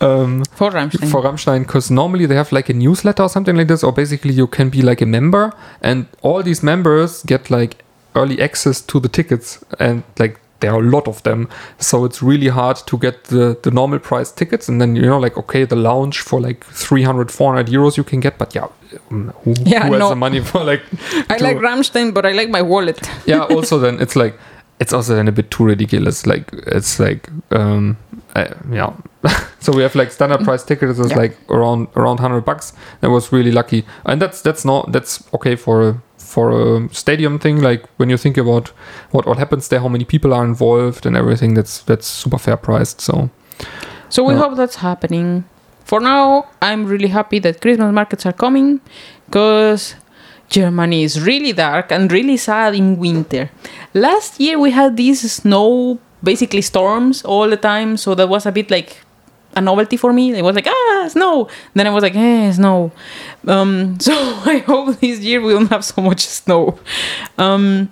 um, 0.00 0.44
for 0.56 0.70
Rammstein. 0.70 1.10
for 1.10 1.22
Rammstein 1.22 1.62
because 1.66 1.90
normally 1.94 2.26
they 2.26 2.36
have 2.36 2.52
like 2.56 2.70
a 2.72 2.74
newsletter 2.74 3.22
or 3.24 3.28
something 3.28 3.56
like 3.56 3.68
this, 3.68 3.82
or 3.84 3.92
basically 3.92 4.32
you 4.32 4.46
can 4.46 4.70
be 4.70 4.80
like 4.82 5.02
a 5.02 5.06
member, 5.06 5.52
and 5.82 6.06
all 6.22 6.42
these 6.42 6.62
members 6.66 7.22
get 7.26 7.50
like 7.50 7.76
early 8.14 8.40
access 8.40 8.80
to 8.86 9.00
the 9.00 9.08
tickets, 9.08 9.58
and 9.80 10.02
like 10.20 10.38
there 10.64 10.72
are 10.72 10.80
a 10.80 10.90
lot 10.90 11.06
of 11.08 11.22
them, 11.22 11.48
so 11.78 12.04
it's 12.06 12.22
really 12.22 12.48
hard 12.48 12.76
to 12.86 12.96
get 12.98 13.24
the 13.24 13.56
the 13.62 13.70
normal 13.70 13.98
price 13.98 14.32
tickets, 14.32 14.68
and 14.68 14.80
then 14.80 14.96
you 14.96 15.02
know 15.02 15.18
like 15.20 15.36
okay 15.38 15.66
the 15.66 15.76
lounge 15.76 16.20
for 16.20 16.40
like 16.40 16.64
300 16.64 17.30
400 17.30 17.66
euros 17.68 17.96
you 17.96 18.04
can 18.04 18.20
get, 18.20 18.38
but 18.38 18.54
yeah, 18.54 18.68
um, 19.10 19.32
who, 19.44 19.54
Yeah, 19.66 19.86
who 19.86 19.92
has 19.92 20.00
no. 20.00 20.08
the 20.08 20.16
money 20.16 20.40
for 20.40 20.64
like 20.64 20.82
I 21.30 21.36
like 21.48 21.58
Rammstein, 21.58 22.12
but 22.14 22.24
I 22.24 22.32
like 22.32 22.48
my 22.50 22.62
wallet. 22.62 23.10
yeah 23.26 23.42
also 23.56 23.78
then 23.78 24.00
it's 24.00 24.16
like 24.16 24.34
it's 24.80 24.92
also 24.92 25.14
then 25.14 25.28
a 25.28 25.32
bit 25.32 25.50
too 25.50 25.64
ridiculous 25.64 26.26
like 26.26 26.50
it's 26.76 26.98
like 26.98 27.28
um 27.50 27.96
uh, 28.34 28.48
yeah 28.70 28.92
so 29.60 29.72
we 29.72 29.82
have 29.82 29.94
like 29.94 30.10
standard 30.12 30.40
price 30.44 30.64
tickets 30.64 30.98
is 30.98 31.10
Yeah. 31.10 31.16
like 31.18 31.36
around 31.48 31.88
around 31.96 32.20
100 32.20 32.44
bucks 32.44 32.72
that 33.00 33.10
was 33.10 33.32
really 33.32 33.52
lucky 33.52 33.84
and 34.04 34.20
that's 34.20 34.40
that's 34.42 34.64
not 34.64 34.92
that's 34.92 35.22
okay 35.32 35.56
for 35.56 35.88
a 35.88 35.94
for 36.18 36.50
a 36.50 36.88
stadium 36.92 37.38
thing 37.38 37.60
like 37.62 37.84
when 37.98 38.10
you 38.10 38.16
think 38.16 38.36
about 38.36 38.68
what 39.12 39.26
what 39.26 39.38
happens 39.38 39.68
there 39.68 39.80
how 39.80 39.88
many 39.88 40.04
people 40.04 40.32
are 40.34 40.44
involved 40.44 41.06
and 41.06 41.16
everything 41.16 41.54
that's 41.54 41.82
that's 41.84 42.06
super 42.06 42.38
fair 42.38 42.56
priced 42.56 43.00
so 43.00 43.28
So 44.08 44.22
we 44.22 44.34
Yeah. 44.34 44.42
hope 44.42 44.56
that's 44.56 44.76
happening. 44.76 45.44
For 45.84 46.00
now, 46.00 46.44
I'm 46.62 46.86
really 46.86 47.08
happy 47.08 47.40
that 47.40 47.60
Christmas 47.60 47.92
markets 47.92 48.24
are 48.26 48.32
coming 48.36 48.80
because 49.26 49.94
Germany 50.48 51.02
is 51.04 51.20
really 51.20 51.52
dark 51.52 51.90
and 51.92 52.12
really 52.12 52.36
sad 52.36 52.74
in 52.74 52.96
winter. 52.98 53.50
Last 53.92 54.38
year 54.40 54.58
we 54.58 54.70
had 54.70 54.96
this 54.96 55.20
snow, 55.32 55.98
basically 56.24 56.62
storms 56.62 57.22
all 57.24 57.48
the 57.48 57.56
time, 57.56 57.96
so 57.96 58.14
that 58.14 58.28
was 58.28 58.46
a 58.46 58.52
bit 58.52 58.70
like 58.70 58.96
a 59.56 59.60
novelty 59.60 59.96
for 59.96 60.12
me. 60.12 60.32
It 60.34 60.42
was 60.42 60.56
like 60.56 60.66
ah 60.66 61.06
snow. 61.08 61.48
Then 61.74 61.86
I 61.86 61.90
was 61.90 62.02
like 62.02 62.16
eh 62.16 62.50
snow. 62.52 62.90
Um, 63.46 64.00
so 64.06 64.12
I 64.44 64.58
hope 64.66 64.98
this 65.00 65.20
year 65.20 65.40
we 65.40 65.52
don't 65.52 65.70
have 65.70 65.84
so 65.84 66.02
much 66.02 66.26
snow. 66.26 66.78
Um, 67.38 67.90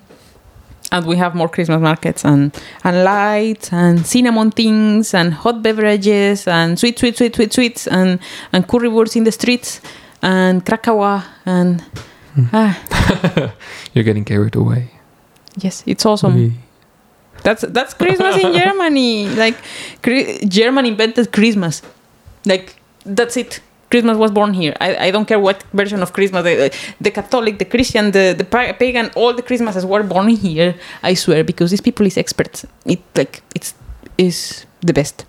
and 0.91 1.05
we 1.07 1.15
have 1.17 1.33
more 1.33 1.49
Christmas 1.49 1.81
markets 1.81 2.23
and 2.25 2.51
and 2.83 3.03
lights 3.03 3.71
and 3.73 4.05
cinnamon 4.05 4.51
things 4.51 5.13
and 5.13 5.33
hot 5.33 5.63
beverages 5.63 6.47
and 6.47 6.77
sweet, 6.77 6.99
sweet, 6.99 7.17
sweet, 7.17 7.35
sweet, 7.35 7.53
sweets 7.53 7.87
and 7.87 8.19
and 8.51 8.67
currywurst 8.67 9.15
in 9.15 9.23
the 9.23 9.31
streets 9.31 9.81
and 10.21 10.65
Krakauer 10.65 11.23
and 11.45 11.83
ah, 12.53 12.77
You're 13.93 14.03
getting 14.03 14.25
carried 14.25 14.55
away. 14.55 14.91
yes, 15.57 15.83
it's 15.85 16.05
awesome. 16.05 16.35
We- 16.35 16.53
That's 17.43 17.61
that's 17.69 17.93
Christmas 17.93 18.37
in 18.37 18.53
Germany. 18.63 19.27
Like 19.35 19.57
German 20.47 20.85
invented 20.85 21.31
Christmas. 21.31 21.81
Like 22.45 22.75
that's 23.05 23.37
it. 23.37 23.59
Christmas 23.91 24.17
was 24.17 24.31
born 24.31 24.53
here. 24.55 24.73
I, 24.81 25.07
I 25.07 25.11
don't 25.11 25.27
care 25.27 25.39
what 25.39 25.63
version 25.71 26.01
of 26.01 26.13
Christmas 26.13 26.43
the, 26.43 26.73
the 26.99 27.11
Catholic, 27.11 27.59
the 27.59 27.65
Christian, 27.65 28.09
the 28.11 28.33
the 28.35 28.45
pagan, 28.45 29.11
all 29.15 29.35
the 29.35 29.43
Christmases 29.43 29.85
were 29.85 30.01
born 30.01 30.29
here. 30.29 30.73
I 31.03 31.13
swear 31.13 31.43
because 31.43 31.69
these 31.69 31.81
people 31.81 32.05
is 32.07 32.17
experts. 32.17 32.65
It 32.85 33.01
like 33.15 33.43
it's 33.53 33.75
is 34.17 34.65
the 34.81 34.93
best. 34.93 35.25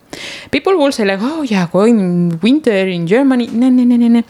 People 0.50 0.79
will 0.79 0.92
say 0.92 1.05
like, 1.05 1.20
oh 1.20 1.42
yeah, 1.42 1.68
going 1.70 2.00
in 2.00 2.40
winter 2.40 2.88
in 2.88 3.07
Germany. 3.07 3.48
No 3.48 3.68
no 3.68 3.85
no 3.85 3.96
no 3.96 4.09
no. 4.09 4.22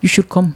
You 0.00 0.08
should 0.08 0.28
come 0.28 0.54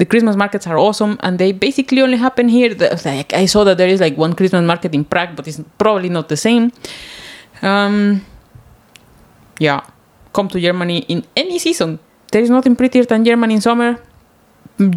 the 0.00 0.06
Christmas 0.06 0.34
markets 0.34 0.66
are 0.66 0.78
awesome, 0.78 1.18
and 1.20 1.38
they 1.38 1.52
basically 1.52 2.00
only 2.00 2.16
happen 2.16 2.48
here. 2.48 2.74
Like 3.04 3.34
I 3.34 3.44
saw 3.44 3.64
that 3.64 3.76
there 3.76 3.86
is 3.94 4.00
like 4.00 4.16
one 4.16 4.32
Christmas 4.32 4.64
market 4.64 4.94
in 4.94 5.04
Prague, 5.04 5.36
but 5.36 5.46
it's 5.46 5.60
probably 5.76 6.08
not 6.08 6.30
the 6.30 6.38
same. 6.38 6.72
Um, 7.60 8.24
yeah, 9.58 9.80
come 10.32 10.48
to 10.48 10.58
Germany 10.58 11.00
in 11.08 11.26
any 11.36 11.58
season. 11.58 11.98
There 12.32 12.40
is 12.40 12.48
nothing 12.48 12.76
prettier 12.76 13.04
than 13.04 13.26
Germany 13.26 13.54
in 13.56 13.60
summer. 13.60 13.98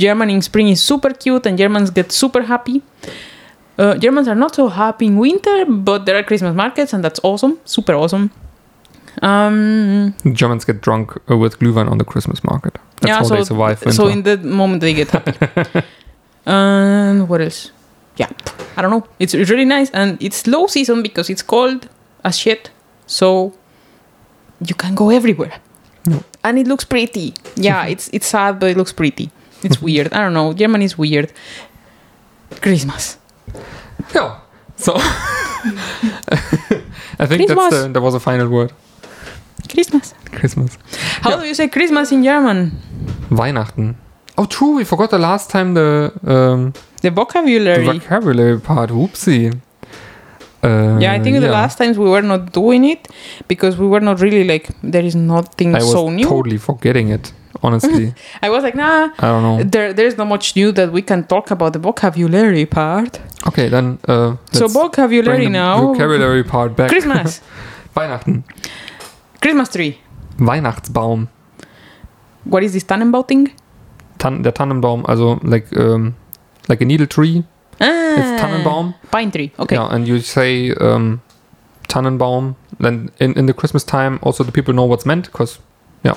Germany 0.06 0.36
in 0.36 0.42
spring 0.42 0.70
is 0.70 0.82
super 0.82 1.10
cute, 1.10 1.46
and 1.48 1.58
Germans 1.58 1.90
get 1.90 2.14
super 2.14 2.44
happy. 2.44 2.82
Uh, 3.78 3.96
Germans 3.98 4.30
are 4.30 4.40
not 4.46 4.56
so 4.56 4.70
happy 4.70 5.08
in 5.08 5.18
winter, 5.18 5.66
but 5.66 6.06
there 6.06 6.16
are 6.16 6.24
Christmas 6.24 6.56
markets, 6.56 6.94
and 6.94 7.04
that's 7.04 7.20
awesome, 7.24 7.60
super 7.66 7.94
awesome. 7.94 8.32
Um, 9.22 10.16
Germans 10.32 10.64
get 10.64 10.80
drunk 10.80 11.18
uh, 11.30 11.36
with 11.36 11.60
Glühwein 11.60 11.92
on 11.92 11.98
the 11.98 12.06
Christmas 12.06 12.42
market. 12.46 12.80
That's 13.04 13.10
Yeah, 13.12 13.18
how 13.18 13.24
so- 13.24 13.36
they 13.36 13.44
survive 13.44 13.82
winter. 13.86 13.96
So 13.96 14.08
in 14.08 14.24
the 14.24 14.38
moment 14.38 14.82
they 14.82 14.94
get 14.94 15.10
happy. 15.12 15.34
and 16.46 17.28
what 17.30 17.42
else? 17.42 17.72
Yeah, 18.18 18.30
I 18.78 18.82
don't 18.82 18.92
know. 18.92 19.04
It's, 19.20 19.34
it's 19.34 19.50
really 19.50 19.66
nice 19.66 19.90
and 19.92 20.22
it's 20.22 20.46
low 20.48 20.68
season 20.68 21.02
because 21.04 21.30
it's 21.30 21.42
cold 21.44 21.88
as 22.24 22.38
shit. 22.38 22.70
So 23.08 23.54
you 24.66 24.76
can 24.76 24.96
go 24.96 25.10
everywhere. 25.10 25.54
Yeah. 26.10 26.20
And 26.44 26.60
it 26.60 26.68
looks 26.68 26.86
pretty. 26.86 27.34
Yeah, 27.56 27.86
it's 27.94 28.10
it's 28.14 28.28
sad, 28.28 28.60
but 28.60 28.70
it 28.70 28.78
looks 28.78 28.94
pretty. 28.94 29.30
It's 29.64 29.82
weird. 29.88 30.14
I 30.14 30.18
don't 30.24 30.34
know. 30.34 30.54
Germany 30.54 30.86
is 30.86 30.98
weird. 30.98 31.32
Christmas. 32.62 33.18
yeah. 34.16 34.40
So 34.76 34.94
I 34.96 35.00
think 37.28 37.48
that's 37.48 37.70
the, 37.76 37.90
that 37.94 38.02
was 38.02 38.16
a 38.16 38.20
final 38.20 38.50
word. 38.50 38.72
Christmas. 39.70 40.14
Christmas. 40.26 40.78
How 41.22 41.30
Yeah. 41.32 41.38
do 41.42 41.46
you 41.48 41.54
say 41.56 41.68
Christmas 41.68 42.12
in 42.12 42.24
German? 42.24 42.72
Weihnachten. 43.30 43.96
Oh, 44.38 44.46
true. 44.46 44.76
We 44.78 44.84
forgot 44.84 45.10
the 45.12 45.20
last 45.20 45.50
time 45.52 45.74
the, 45.76 46.12
um, 46.26 46.74
The 47.02 47.10
the 47.10 47.12
vocabulary. 47.12 47.86
vocabulary 47.86 48.60
part. 48.60 48.90
Whoopsie. 48.90 49.54
Uh, 50.64 50.98
yeah, 51.00 51.12
I 51.12 51.20
think 51.20 51.42
the 51.42 51.50
last 51.50 51.78
times 51.78 51.98
we 51.98 52.10
were 52.10 52.22
not 52.22 52.54
doing 52.54 52.86
it 52.86 53.10
because 53.50 53.78
we 53.78 53.86
were 53.86 54.00
not 54.00 54.22
really 54.22 54.46
like 54.46 54.70
there 54.82 55.04
is 55.04 55.14
nothing 55.14 55.76
I 55.76 55.80
was 55.80 55.92
so 55.92 56.10
new. 56.10 56.24
totally 56.26 56.58
forgetting 56.58 57.10
it. 57.10 57.34
Honestly, 57.62 58.14
I 58.42 58.50
was 58.50 58.64
like, 58.64 58.74
nah, 58.74 59.10
I 59.20 59.28
don't 59.28 59.44
know. 59.44 59.64
there 59.64 59.92
there's 59.94 60.18
not 60.18 60.28
much 60.28 60.56
new 60.56 60.72
that 60.72 60.92
we 60.94 61.02
can 61.02 61.26
talk 61.26 61.52
about 61.52 61.74
the 61.74 61.80
vocabulary 61.80 62.66
part. 62.66 63.20
Okay, 63.48 63.68
then. 63.70 64.00
Uh, 64.08 64.38
so 64.54 64.68
vocabulary 64.70 65.50
now. 65.50 65.92
Vocabulary 65.94 66.44
part 66.44 66.76
back. 66.78 66.90
Christmas, 66.90 67.42
Weihnachten. 67.96 68.44
Christmas 69.42 69.70
tree. 69.70 69.98
Weihnachtsbaum. 70.40 71.28
What 72.46 72.64
is 72.64 72.74
this 72.74 72.84
Tannenbaum 72.84 73.24
thing? 73.28 73.52
Tan 74.20 74.42
der 74.44 74.52
Tannenbaum, 74.52 75.06
also 75.06 75.40
like 75.44 75.68
um, 75.78 76.16
like 76.70 76.82
a 76.82 76.86
needle 76.86 77.08
tree. 77.08 77.44
Ah, 77.82 78.16
It's 78.18 78.42
Tannenbaum. 78.42 78.94
Pine 79.12 79.32
tree. 79.32 79.52
Okay. 79.60 79.76
Yeah, 79.76 79.88
and 79.94 80.08
you 80.08 80.20
say 80.20 80.72
um, 80.80 81.22
Tannenbaum. 81.88 82.56
Then 82.80 83.10
in, 83.20 83.34
in 83.38 83.46
the 83.46 83.54
Christmas 83.54 83.84
time, 83.84 84.20
also 84.22 84.44
the 84.44 84.52
people 84.52 84.74
know 84.74 84.86
what's 84.86 85.06
meant 85.06 85.26
because 85.32 85.60
yeah, 86.04 86.16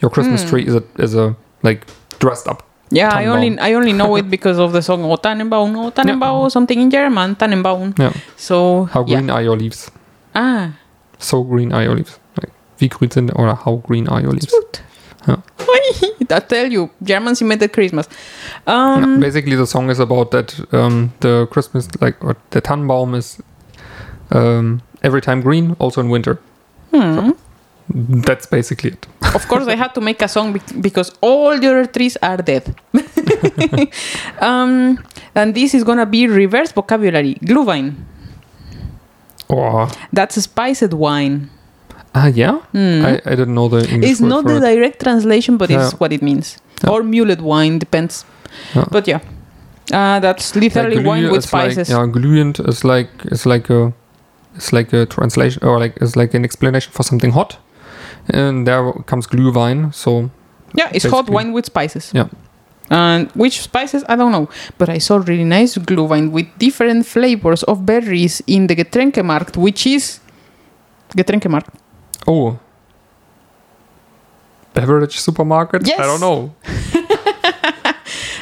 your 0.00 0.10
Christmas 0.10 0.42
Hmm. 0.42 0.48
tree 0.50 0.66
is 0.66 0.74
a 0.74 0.82
is 0.98 1.14
a 1.14 1.34
like 1.62 1.86
dressed 2.18 2.48
up. 2.48 2.62
Yeah, 2.90 3.10
I 3.12 3.26
only 3.26 3.58
I 3.58 3.74
only 3.74 3.92
know 3.92 4.16
it 4.16 4.30
because 4.30 4.58
of 4.58 4.72
the 4.72 4.80
song 4.82 5.04
O 5.04 5.16
Tannenbaum, 5.16 5.76
O 5.76 5.90
Tannenbaum, 5.90 6.50
something 6.50 6.80
in 6.80 6.90
German, 6.90 7.34
Tannenbaum. 7.36 7.94
Yeah. 7.98 8.12
So 8.36 8.84
How 8.92 9.04
yeah. 9.04 9.16
green 9.16 9.30
are 9.30 9.42
your 9.42 9.56
leaves? 9.56 9.90
Ah, 10.34 10.72
So 11.18 11.42
green 11.42 11.72
are 11.72 11.82
your 11.82 11.94
leaves. 11.96 12.18
Like, 12.40 12.52
wie 12.78 12.88
grün 12.88 13.10
sind 13.10 13.32
oder 13.34 13.56
how 13.64 13.76
green 13.86 14.06
are 14.08 14.20
your 14.22 14.32
leaves? 14.32 14.52
Ja. 16.28 16.36
I 16.36 16.40
tell 16.40 16.72
you, 16.72 16.88
Germans 17.02 17.40
invented 17.42 17.72
Christmas. 17.72 18.08
Yeah, 18.66 18.94
Um, 19.04 19.20
basically, 19.20 19.56
the 19.56 19.66
song 19.66 19.90
is 19.90 20.00
about 20.00 20.30
that 20.30 20.54
um, 20.72 21.12
the 21.20 21.46
Christmas, 21.50 21.88
like 22.00 22.16
or 22.24 22.36
the 22.50 22.60
Tannenbaum, 22.60 23.14
is 23.14 23.38
um, 24.30 24.80
every 25.02 25.20
time 25.20 25.42
green, 25.42 25.76
also 25.78 26.00
in 26.00 26.08
winter. 26.10 26.38
hmm. 26.92 27.30
That's 28.24 28.46
basically 28.46 28.90
it. 28.90 29.06
of 29.34 29.46
course, 29.48 29.68
I 29.68 29.76
had 29.76 29.94
to 29.94 30.00
make 30.00 30.20
a 30.24 30.28
song 30.28 30.52
bec- 30.52 30.80
because 30.80 31.12
all 31.20 31.56
the 31.58 31.68
other 31.68 31.86
trees 31.86 32.16
are 32.22 32.36
dead. 32.42 32.74
um, 34.40 34.98
and 35.34 35.54
this 35.54 35.72
is 35.74 35.84
gonna 35.84 36.06
be 36.06 36.26
reverse 36.26 36.72
vocabulary. 36.72 37.34
Glühwein. 37.44 37.94
Or 39.48 39.88
That's 40.12 40.36
a 40.36 40.42
spiced 40.42 40.92
wine. 40.92 41.48
Ah, 42.16 42.28
yeah, 42.42 42.56
Hmm. 42.74 43.04
I, 43.10 43.12
I 43.30 43.32
didn't 43.38 43.54
know 43.58 43.68
the 43.68 43.80
English 43.92 44.10
it's 44.10 44.20
not 44.32 44.44
the 44.44 44.56
it. 44.56 44.60
direct 44.68 44.96
translation, 45.04 45.56
but 45.60 45.68
it's 45.70 45.92
what 46.00 46.12
it 46.12 46.22
means. 46.22 46.56
Yeah. 46.82 46.90
Or 46.92 47.02
mulled 47.02 47.40
wine, 47.40 47.78
depends. 47.78 48.24
Yeah. 48.74 48.84
But 48.90 49.04
yeah, 49.12 49.20
uh, 49.98 50.18
that's 50.20 50.54
Like 50.54 50.62
literally 50.74 50.98
wine 51.04 51.24
with 51.30 51.44
is 51.44 51.52
like- 51.52 51.70
spices. 51.72 51.88
yeah, 51.90 52.06
glühend 52.16 52.56
is 52.68 52.84
like 52.84 53.10
is 53.34 53.44
like 53.46 53.66
a 53.78 53.92
it's 54.56 54.72
like 54.72 54.92
a 54.96 55.04
translation 55.06 55.60
or 55.68 55.78
like 55.84 55.94
is 56.02 56.16
like 56.16 56.32
an 56.38 56.44
explanation 56.44 56.90
for 56.92 57.02
something 57.04 57.32
hot. 57.32 57.58
And 58.34 58.66
there 58.66 58.92
comes 59.06 59.26
Glühwein. 59.28 59.92
So 59.94 60.30
Yeah, 60.74 60.90
it's 60.96 61.04
hot 61.10 61.28
wine 61.30 61.52
with 61.52 61.66
spices. 61.66 62.10
Yeah. 62.14 62.28
And 62.90 63.30
which 63.34 63.60
spices? 63.62 64.02
I 64.08 64.16
don't 64.16 64.32
know. 64.32 64.48
But 64.78 64.88
I 64.88 64.98
saw 64.98 65.16
really 65.16 65.44
nice 65.44 65.78
Glühwein 65.78 66.30
with 66.32 66.46
different 66.58 67.06
flavors 67.06 67.62
of 67.64 67.84
berries 67.86 68.42
in 68.46 68.66
the 68.68 68.74
Getränkemarkt, 68.76 69.56
which 69.56 69.86
is 69.86 70.20
Getränkemarkt. 71.16 71.70
Oh, 72.26 72.58
beverage 74.74 75.18
supermarket. 75.18 75.86
Yes. 75.86 76.00
I 76.00 76.06
don't 76.06 76.20
know. 76.20 76.54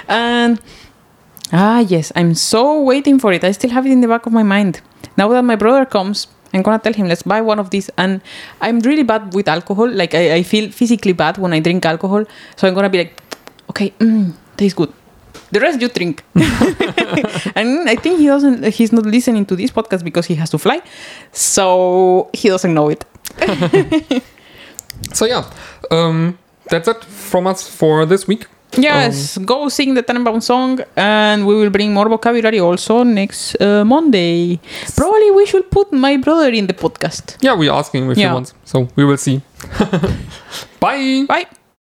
And 0.09 0.61
ah, 1.53 1.81
yes, 1.81 2.13
I'm 2.17 2.35
so 2.35 2.83
waiting 2.83 3.19
for 3.19 3.33
it. 3.33 3.45
I 3.45 3.53
still 3.53 3.71
have 3.71 3.87
it 3.87 3.93
in 3.93 4.01
the 4.01 4.09
back 4.09 4.27
of 4.27 4.33
my 4.33 4.43
mind. 4.43 4.81
Now 5.17 5.29
that 5.29 5.43
my 5.43 5.57
brother 5.57 5.85
comes, 5.85 6.27
I'm 6.53 6.63
gonna 6.63 6.79
tell 6.79 6.93
him, 6.93 7.09
let's 7.09 7.23
buy 7.23 7.41
one 7.41 7.59
of 7.59 7.71
these. 7.71 7.91
And 7.97 8.21
I'm 8.61 8.81
really 8.81 9.03
bad 9.03 9.35
with 9.35 9.49
alcohol. 9.49 9.89
Like 9.89 10.15
I, 10.15 10.35
I 10.35 10.43
feel 10.43 10.71
physically 10.71 11.13
bad 11.13 11.39
when 11.39 11.53
I 11.53 11.61
drink 11.61 11.85
alcohol. 11.87 12.25
So 12.57 12.69
I'm 12.69 12.75
gonna 12.75 12.91
be 12.91 12.99
like, 12.99 13.21
okay, 13.71 13.91
mm, 13.99 14.35
tastes 14.57 14.77
good. 14.77 14.93
The 15.51 15.61
rest 15.61 15.81
you 15.81 15.89
drink. 15.89 16.23
and 17.55 17.89
I 17.89 17.97
think 17.97 18.19
he 18.19 18.27
doesn't. 18.27 18.65
He's 18.75 18.93
not 18.93 19.07
listening 19.07 19.47
to 19.47 19.57
this 19.57 19.71
podcast 19.71 20.03
because 20.03 20.27
he 20.27 20.35
has 20.35 20.51
to 20.51 20.59
fly, 20.59 20.83
so 21.33 22.29
he 22.33 22.49
doesn't 22.49 22.75
know 22.75 22.89
it. 22.89 23.05
So 25.13 25.27
yeah, 25.27 25.45
um, 25.91 26.39
that's 26.71 26.89
it 26.89 27.05
from 27.05 27.47
us 27.47 27.69
for 27.69 28.07
this 28.07 28.27
week. 28.29 28.47
Yes, 28.77 29.39
go 29.39 29.69
sing 29.69 29.95
the 29.95 30.03
Tannenbaum 30.03 30.41
song, 30.43 30.81
and 30.97 31.47
we 31.47 31.55
will 31.55 31.71
bring 31.71 31.93
more 31.95 32.09
vocabulary 32.09 32.59
also 32.59 33.05
next 33.05 33.55
uh, 33.61 33.85
Monday. 33.85 34.59
Probably 34.97 35.31
we 35.31 35.47
should 35.47 35.71
put 35.71 35.93
my 35.93 36.17
brother 36.17 36.49
in 36.51 36.67
the 36.67 36.75
podcast. 36.75 37.37
Yeah, 37.41 37.55
we're 37.55 37.71
asking 37.73 38.11
if 38.11 38.19
Yeah. 38.19 38.29
he 38.29 38.35
wants. 38.35 38.55
So 38.65 38.89
we 38.97 39.05
will 39.05 39.17
see. 39.19 39.43
Bye. 40.81 41.25
Bye. 41.29 41.47